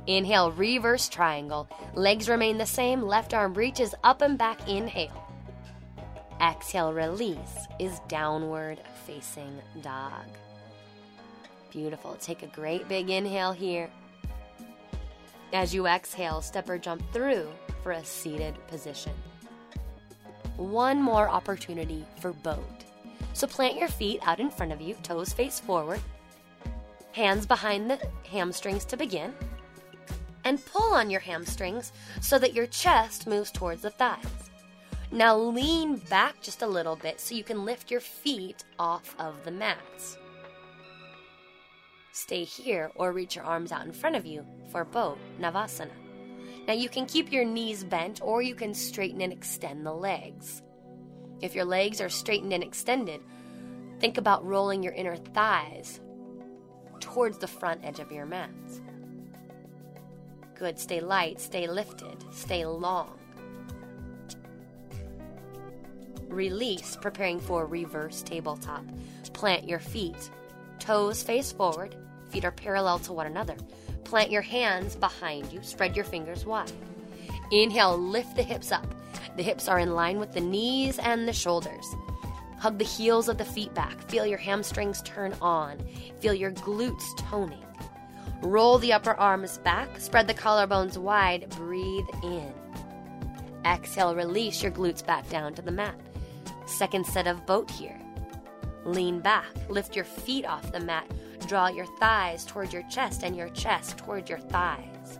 Inhale, 0.07 0.51
reverse 0.51 1.09
triangle. 1.09 1.67
Legs 1.93 2.29
remain 2.29 2.57
the 2.57 2.65
same, 2.65 3.01
left 3.01 3.33
arm 3.33 3.53
reaches 3.53 3.95
up 4.03 4.21
and 4.21 4.37
back. 4.37 4.69
Inhale. 4.69 5.19
Exhale, 6.41 6.93
release 6.93 7.67
is 7.79 7.99
downward 8.07 8.79
facing 9.05 9.61
dog. 9.81 10.25
Beautiful. 11.71 12.15
Take 12.15 12.43
a 12.43 12.47
great 12.47 12.87
big 12.87 13.09
inhale 13.09 13.51
here. 13.51 13.89
As 15.53 15.71
you 15.71 15.85
exhale, 15.85 16.41
step 16.41 16.67
or 16.67 16.79
jump 16.79 17.03
through 17.13 17.47
for 17.83 17.91
a 17.91 18.03
seated 18.03 18.55
position. 18.67 19.13
One 20.57 20.99
more 20.99 21.29
opportunity 21.29 22.03
for 22.19 22.33
boat. 22.33 22.83
So 23.33 23.45
plant 23.45 23.77
your 23.77 23.87
feet 23.87 24.19
out 24.23 24.39
in 24.39 24.49
front 24.49 24.71
of 24.71 24.81
you, 24.81 24.95
toes 25.03 25.31
face 25.31 25.59
forward. 25.59 26.01
Hands 27.11 27.45
behind 27.45 27.87
the 27.89 27.99
hamstrings 28.27 28.83
to 28.85 28.97
begin. 28.97 29.31
And 30.43 30.65
pull 30.65 30.91
on 30.91 31.11
your 31.11 31.21
hamstrings 31.21 31.91
so 32.19 32.39
that 32.39 32.55
your 32.55 32.65
chest 32.65 33.27
moves 33.27 33.51
towards 33.51 33.83
the 33.83 33.91
thighs. 33.91 34.25
Now 35.11 35.37
lean 35.37 35.97
back 36.09 36.41
just 36.41 36.63
a 36.63 36.67
little 36.67 36.95
bit 36.95 37.19
so 37.19 37.35
you 37.35 37.43
can 37.43 37.63
lift 37.63 37.91
your 37.91 37.99
feet 37.99 38.63
off 38.79 39.15
of 39.19 39.43
the 39.45 39.51
mats. 39.51 40.17
Stay 42.15 42.43
here 42.43 42.91
or 42.93 43.11
reach 43.11 43.35
your 43.35 43.43
arms 43.43 43.71
out 43.71 43.87
in 43.87 43.91
front 43.91 44.15
of 44.15 44.23
you 44.23 44.45
for 44.71 44.85
boat 44.85 45.17
Navasana. 45.41 45.89
Now 46.67 46.75
you 46.75 46.87
can 46.87 47.07
keep 47.07 47.31
your 47.31 47.43
knees 47.43 47.83
bent 47.83 48.21
or 48.21 48.43
you 48.43 48.53
can 48.53 48.75
straighten 48.75 49.19
and 49.21 49.33
extend 49.33 49.83
the 49.83 49.93
legs. 49.93 50.61
If 51.41 51.55
your 51.55 51.65
legs 51.65 51.99
are 52.01 52.09
straightened 52.09 52.53
and 52.53 52.63
extended, 52.63 53.19
think 53.99 54.19
about 54.19 54.45
rolling 54.45 54.83
your 54.83 54.93
inner 54.93 55.15
thighs 55.15 56.01
towards 56.99 57.39
the 57.39 57.47
front 57.47 57.83
edge 57.83 57.99
of 57.99 58.11
your 58.11 58.27
mats. 58.27 58.79
Good. 60.53 60.77
Stay 60.77 61.01
light, 61.01 61.41
stay 61.41 61.65
lifted, 61.65 62.23
stay 62.31 62.63
long. 62.63 63.17
Release, 66.27 66.95
preparing 67.01 67.39
for 67.39 67.65
reverse 67.65 68.21
tabletop. 68.21 68.85
Plant 69.33 69.67
your 69.67 69.79
feet. 69.79 70.29
Toes 70.79 71.23
face 71.23 71.51
forward, 71.51 71.95
feet 72.33 72.45
are 72.45 72.51
parallel 72.51 72.97
to 72.99 73.13
one 73.13 73.27
another. 73.27 73.55
Plant 74.03 74.31
your 74.31 74.41
hands 74.41 74.95
behind 74.95 75.53
you, 75.53 75.61
spread 75.61 75.95
your 75.95 76.03
fingers 76.03 76.45
wide. 76.45 76.71
Inhale, 77.51 77.97
lift 77.97 78.35
the 78.35 78.43
hips 78.43 78.71
up. 78.71 78.87
The 79.37 79.43
hips 79.43 79.67
are 79.67 79.79
in 79.79 79.93
line 79.93 80.19
with 80.19 80.33
the 80.33 80.41
knees 80.41 80.97
and 80.97 81.27
the 81.27 81.33
shoulders. 81.33 81.85
Hug 82.57 82.79
the 82.79 82.85
heels 82.85 83.29
of 83.29 83.37
the 83.37 83.45
feet 83.45 83.73
back. 83.75 84.01
Feel 84.09 84.25
your 84.25 84.39
hamstrings 84.39 85.01
turn 85.03 85.35
on. 85.41 85.77
Feel 86.19 86.33
your 86.33 86.51
glutes 86.51 87.05
toning. 87.17 87.63
Roll 88.41 88.77
the 88.79 88.93
upper 88.93 89.13
arms 89.13 89.59
back. 89.59 89.99
Spread 89.99 90.27
the 90.27 90.33
collarbones 90.33 90.97
wide. 90.97 91.49
Breathe 91.51 92.07
in. 92.23 92.51
Exhale, 93.65 94.15
release 94.15 94.63
your 94.63 94.71
glutes 94.71 95.05
back 95.05 95.29
down 95.29 95.53
to 95.53 95.61
the 95.61 95.71
mat. 95.71 95.95
Second 96.65 97.05
set 97.05 97.27
of 97.27 97.45
boat 97.45 97.69
here. 97.69 97.99
Lean 98.85 99.19
back. 99.19 99.45
Lift 99.69 99.95
your 99.95 100.05
feet 100.05 100.45
off 100.45 100.71
the 100.71 100.79
mat. 100.79 101.07
Draw 101.53 101.67
your 101.67 101.85
thighs 101.85 102.45
toward 102.45 102.73
your 102.73 102.81
chest 102.89 103.21
and 103.21 103.37
your 103.37 103.49
chest 103.49 103.99
toward 103.99 104.27
your 104.27 104.39
thighs. 104.39 105.19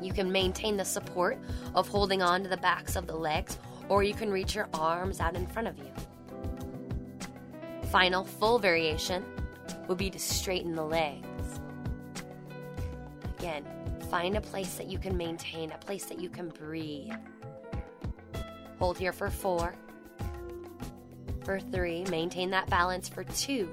You 0.00 0.10
can 0.10 0.32
maintain 0.32 0.78
the 0.78 0.86
support 0.86 1.36
of 1.74 1.86
holding 1.86 2.22
on 2.22 2.42
to 2.44 2.48
the 2.48 2.56
backs 2.56 2.96
of 2.96 3.06
the 3.06 3.14
legs, 3.14 3.58
or 3.90 4.02
you 4.02 4.14
can 4.14 4.30
reach 4.30 4.54
your 4.54 4.70
arms 4.72 5.20
out 5.20 5.36
in 5.36 5.46
front 5.48 5.68
of 5.68 5.76
you. 5.76 5.92
Final 7.90 8.24
full 8.24 8.58
variation 8.58 9.22
would 9.86 9.98
be 9.98 10.08
to 10.08 10.18
straighten 10.18 10.74
the 10.74 10.86
legs. 10.86 11.60
Again, 13.38 13.66
find 14.10 14.34
a 14.38 14.40
place 14.40 14.76
that 14.76 14.86
you 14.86 14.98
can 14.98 15.14
maintain, 15.14 15.72
a 15.72 15.78
place 15.78 16.06
that 16.06 16.20
you 16.20 16.30
can 16.30 16.48
breathe. 16.48 17.12
Hold 18.78 18.96
here 18.96 19.12
for 19.12 19.28
four. 19.28 19.74
For 21.44 21.60
three, 21.60 22.04
maintain 22.04 22.48
that 22.48 22.70
balance 22.70 23.10
for 23.10 23.24
two. 23.24 23.68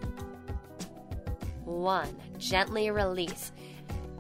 One, 1.74 2.16
gently 2.38 2.92
release. 2.92 3.52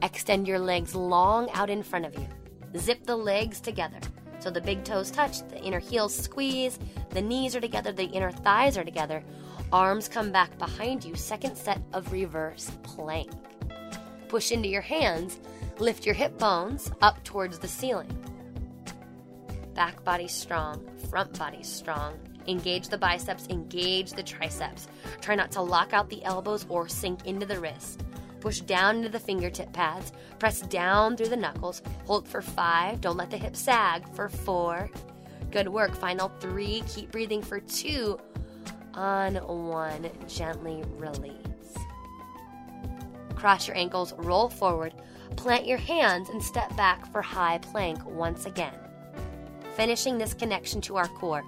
Extend 0.01 0.47
your 0.47 0.59
legs 0.59 0.95
long 0.95 1.49
out 1.51 1.69
in 1.69 1.83
front 1.83 2.05
of 2.05 2.15
you. 2.15 2.27
Zip 2.77 3.05
the 3.05 3.15
legs 3.15 3.61
together. 3.61 3.99
So 4.39 4.49
the 4.49 4.59
big 4.59 4.83
toes 4.83 5.11
touch, 5.11 5.47
the 5.47 5.61
inner 5.61 5.79
heels 5.79 6.13
squeeze, 6.13 6.79
the 7.11 7.21
knees 7.21 7.55
are 7.55 7.61
together, 7.61 7.91
the 7.91 8.05
inner 8.05 8.31
thighs 8.31 8.77
are 8.77 8.83
together. 8.83 9.23
Arms 9.71 10.09
come 10.09 10.31
back 10.31 10.57
behind 10.57 11.05
you. 11.05 11.15
Second 11.15 11.55
set 11.55 11.81
of 11.93 12.11
reverse 12.11 12.71
plank. 12.81 13.31
Push 14.27 14.51
into 14.51 14.67
your 14.67 14.81
hands, 14.81 15.39
lift 15.77 16.05
your 16.05 16.15
hip 16.15 16.37
bones 16.39 16.91
up 17.01 17.23
towards 17.23 17.59
the 17.59 17.67
ceiling. 17.67 18.11
Back 19.75 20.03
body 20.03 20.27
strong, 20.27 20.85
front 21.09 21.37
body 21.37 21.63
strong. 21.63 22.19
Engage 22.47 22.89
the 22.89 22.97
biceps, 22.97 23.47
engage 23.49 24.11
the 24.11 24.23
triceps. 24.23 24.87
Try 25.21 25.35
not 25.35 25.51
to 25.51 25.61
lock 25.61 25.93
out 25.93 26.09
the 26.09 26.23
elbows 26.23 26.65
or 26.69 26.87
sink 26.87 27.25
into 27.25 27.45
the 27.45 27.59
wrist. 27.59 28.03
Push 28.39 28.61
down 28.61 28.97
into 28.97 29.09
the 29.09 29.19
fingertip 29.19 29.71
pads. 29.71 30.11
Press 30.39 30.61
down 30.61 31.15
through 31.15 31.29
the 31.29 31.37
knuckles. 31.37 31.81
Hold 32.05 32.27
for 32.27 32.41
five. 32.41 32.99
Don't 32.99 33.17
let 33.17 33.29
the 33.29 33.37
hips 33.37 33.59
sag 33.59 34.07
for 34.13 34.27
four. 34.27 34.89
Good 35.51 35.69
work. 35.69 35.95
Final 35.95 36.29
three. 36.39 36.83
Keep 36.87 37.11
breathing 37.11 37.41
for 37.41 37.59
two. 37.61 38.19
On 38.95 39.35
one. 39.35 40.09
Gently 40.27 40.83
release. 40.97 41.37
Cross 43.43 43.67
your 43.67 43.75
ankles, 43.75 44.13
roll 44.13 44.47
forward, 44.47 44.93
plant 45.35 45.67
your 45.67 45.77
hands, 45.77 46.29
and 46.29 46.41
step 46.41 46.73
back 46.77 47.11
for 47.11 47.21
high 47.21 47.57
plank 47.57 47.99
once 48.05 48.45
again. 48.45 48.73
Finishing 49.75 50.17
this 50.17 50.33
connection 50.33 50.79
to 50.79 50.95
our 50.95 51.09
core. 51.09 51.43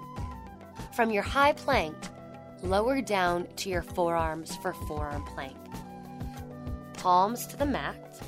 From 0.95 1.11
your 1.11 1.23
high 1.23 1.51
plank, 1.51 1.93
lower 2.63 3.01
down 3.01 3.47
to 3.57 3.69
your 3.69 3.81
forearms 3.81 4.55
for 4.55 4.71
forearm 4.87 5.25
plank. 5.25 5.57
Palms 6.93 7.45
to 7.47 7.57
the 7.57 7.65
mat, 7.65 8.21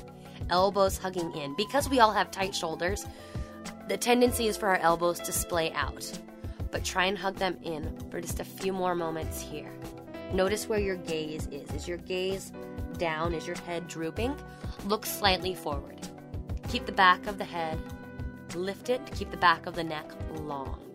elbows 0.50 0.98
hugging 0.98 1.32
in. 1.32 1.54
Because 1.56 1.88
we 1.88 2.00
all 2.00 2.12
have 2.12 2.30
tight 2.30 2.54
shoulders, 2.54 3.06
the 3.88 3.96
tendency 3.96 4.48
is 4.48 4.58
for 4.58 4.68
our 4.68 4.76
elbows 4.76 5.18
to 5.20 5.32
splay 5.32 5.72
out. 5.72 6.12
But 6.70 6.84
try 6.84 7.06
and 7.06 7.16
hug 7.16 7.36
them 7.36 7.56
in 7.62 7.98
for 8.10 8.20
just 8.20 8.38
a 8.38 8.44
few 8.44 8.74
more 8.74 8.94
moments 8.94 9.40
here. 9.40 9.72
Notice 10.34 10.68
where 10.68 10.78
your 10.78 10.96
gaze 10.96 11.46
is. 11.46 11.70
Is 11.70 11.88
your 11.88 11.96
gaze 11.96 12.52
down? 12.98 13.32
Is 13.32 13.46
your 13.46 13.56
head 13.56 13.88
drooping? 13.88 14.36
Look 14.84 15.06
slightly 15.06 15.54
forward. 15.54 16.06
Keep 16.68 16.84
the 16.84 16.92
back 16.92 17.26
of 17.28 17.38
the 17.38 17.44
head 17.44 17.78
lifted. 18.54 19.00
Keep 19.14 19.30
the 19.30 19.38
back 19.38 19.64
of 19.64 19.74
the 19.74 19.84
neck 19.84 20.12
long. 20.40 20.87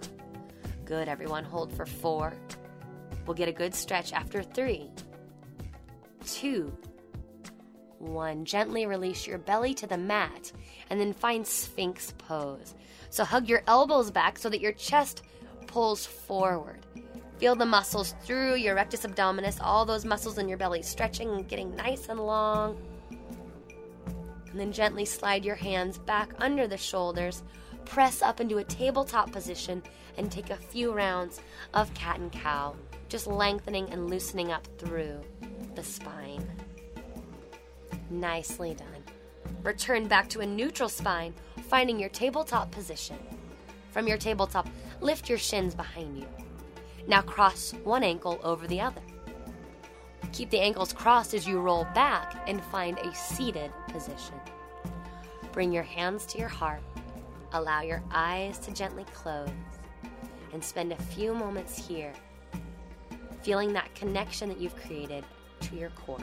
Good, 0.85 1.07
everyone. 1.07 1.45
Hold 1.45 1.71
for 1.71 1.85
four. 1.85 2.33
We'll 3.25 3.35
get 3.35 3.47
a 3.47 3.53
good 3.53 3.73
stretch 3.73 4.11
after 4.11 4.43
three, 4.43 4.89
two, 6.25 6.75
one. 7.99 8.43
Gently 8.43 8.85
release 8.85 9.25
your 9.25 9.37
belly 9.37 9.73
to 9.75 9.87
the 9.87 9.97
mat 9.97 10.51
and 10.89 10.99
then 10.99 11.13
find 11.13 11.47
Sphinx 11.47 12.13
pose. 12.17 12.75
So 13.09 13.23
hug 13.23 13.47
your 13.47 13.63
elbows 13.67 14.11
back 14.11 14.37
so 14.37 14.49
that 14.49 14.59
your 14.59 14.73
chest 14.73 15.23
pulls 15.67 16.05
forward. 16.05 16.85
Feel 17.37 17.55
the 17.55 17.65
muscles 17.65 18.13
through 18.23 18.55
your 18.55 18.75
rectus 18.75 19.05
abdominis, 19.05 19.59
all 19.61 19.85
those 19.85 20.05
muscles 20.05 20.37
in 20.37 20.49
your 20.49 20.57
belly 20.57 20.81
stretching 20.81 21.29
and 21.29 21.47
getting 21.47 21.75
nice 21.75 22.09
and 22.09 22.19
long. 22.19 22.77
And 24.51 24.59
then 24.59 24.71
gently 24.71 25.05
slide 25.05 25.45
your 25.45 25.55
hands 25.55 25.97
back 25.97 26.33
under 26.39 26.67
the 26.67 26.77
shoulders. 26.77 27.41
Press 27.85 28.21
up 28.21 28.39
into 28.39 28.57
a 28.57 28.63
tabletop 28.63 29.31
position 29.31 29.83
and 30.17 30.31
take 30.31 30.49
a 30.49 30.55
few 30.55 30.91
rounds 30.91 31.41
of 31.73 31.93
cat 31.93 32.19
and 32.19 32.31
cow, 32.31 32.75
just 33.09 33.27
lengthening 33.27 33.89
and 33.91 34.09
loosening 34.09 34.51
up 34.51 34.67
through 34.77 35.21
the 35.75 35.83
spine. 35.83 36.45
Nicely 38.09 38.73
done. 38.73 39.03
Return 39.63 40.07
back 40.07 40.29
to 40.29 40.41
a 40.41 40.45
neutral 40.45 40.89
spine, 40.89 41.33
finding 41.67 41.99
your 41.99 42.09
tabletop 42.09 42.71
position. 42.71 43.17
From 43.91 44.07
your 44.07 44.17
tabletop, 44.17 44.67
lift 45.01 45.29
your 45.29 45.37
shins 45.37 45.75
behind 45.75 46.17
you. 46.17 46.25
Now 47.07 47.21
cross 47.21 47.73
one 47.83 48.03
ankle 48.03 48.39
over 48.43 48.67
the 48.67 48.81
other. 48.81 49.01
Keep 50.31 50.49
the 50.49 50.59
ankles 50.59 50.93
crossed 50.93 51.33
as 51.33 51.47
you 51.47 51.59
roll 51.59 51.85
back 51.93 52.43
and 52.47 52.63
find 52.65 52.97
a 52.97 53.13
seated 53.13 53.71
position. 53.89 54.35
Bring 55.51 55.71
your 55.71 55.83
hands 55.83 56.25
to 56.27 56.39
your 56.39 56.49
heart. 56.49 56.81
Allow 57.53 57.81
your 57.81 58.01
eyes 58.11 58.57
to 58.59 58.73
gently 58.73 59.05
close 59.13 59.49
and 60.53 60.63
spend 60.63 60.91
a 60.91 61.01
few 61.03 61.33
moments 61.35 61.77
here, 61.87 62.13
feeling 63.43 63.73
that 63.73 63.93
connection 63.93 64.49
that 64.49 64.59
you've 64.59 64.75
created 64.75 65.23
to 65.61 65.75
your 65.75 65.91
core. 65.91 66.17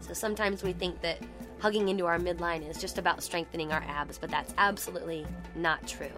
So 0.00 0.14
sometimes 0.14 0.62
we 0.62 0.72
think 0.72 1.00
that 1.02 1.18
hugging 1.60 1.88
into 1.90 2.06
our 2.06 2.18
midline 2.18 2.68
is 2.68 2.80
just 2.80 2.96
about 2.96 3.22
strengthening 3.22 3.70
our 3.70 3.84
abs, 3.86 4.16
but 4.18 4.30
that's 4.30 4.54
absolutely 4.56 5.26
not 5.54 5.86
true. 5.86 6.08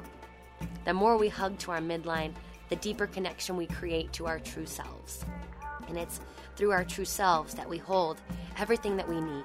The 0.84 0.94
more 0.94 1.16
we 1.16 1.28
hug 1.28 1.58
to 1.58 1.72
our 1.72 1.80
midline, 1.80 2.32
the 2.68 2.76
deeper 2.76 3.06
connection 3.06 3.56
we 3.56 3.66
create 3.66 4.12
to 4.14 4.26
our 4.26 4.38
true 4.38 4.66
selves. 4.66 5.24
And 5.88 5.98
it's 5.98 6.20
through 6.56 6.70
our 6.70 6.84
true 6.84 7.04
selves 7.04 7.54
that 7.54 7.68
we 7.68 7.78
hold 7.78 8.20
everything 8.56 8.96
that 8.96 9.08
we 9.08 9.20
need. 9.20 9.44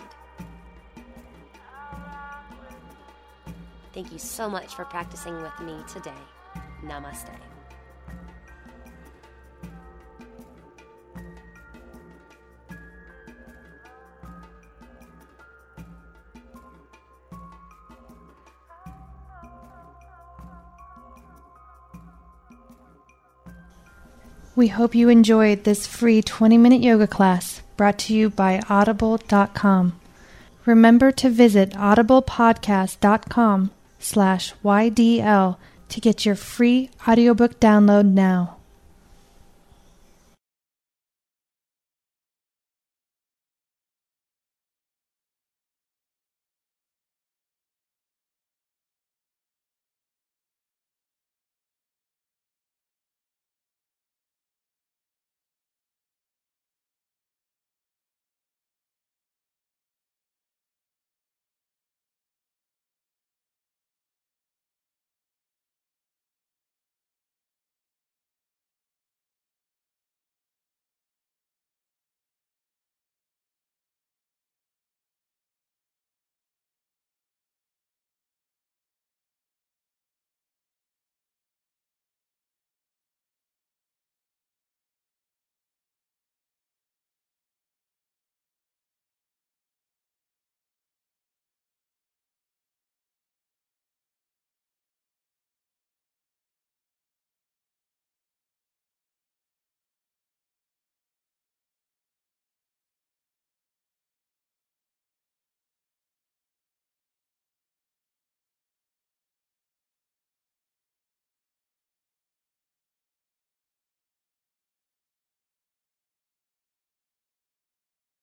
Thank 3.97 4.11
you 4.11 4.19
so 4.19 4.47
much 4.47 4.75
for 4.75 4.85
practicing 4.85 5.41
with 5.41 5.59
me 5.59 5.75
today. 5.91 6.11
Namaste. 6.83 7.31
We 24.55 24.67
hope 24.67 24.93
you 24.93 25.09
enjoyed 25.09 25.63
this 25.63 25.87
free 25.87 26.21
20 26.21 26.59
minute 26.59 26.81
yoga 26.81 27.07
class 27.07 27.63
brought 27.77 27.97
to 27.97 28.13
you 28.13 28.29
by 28.29 28.61
audible.com. 28.69 29.99
Remember 30.67 31.11
to 31.13 31.29
visit 31.31 31.71
audiblepodcast.com 31.71 33.71
slash 33.99 34.53
YDL 34.63 35.57
to 35.89 36.01
get 36.01 36.25
your 36.25 36.35
free 36.35 36.89
audiobook 37.07 37.59
download 37.59 38.05
now. 38.05 38.56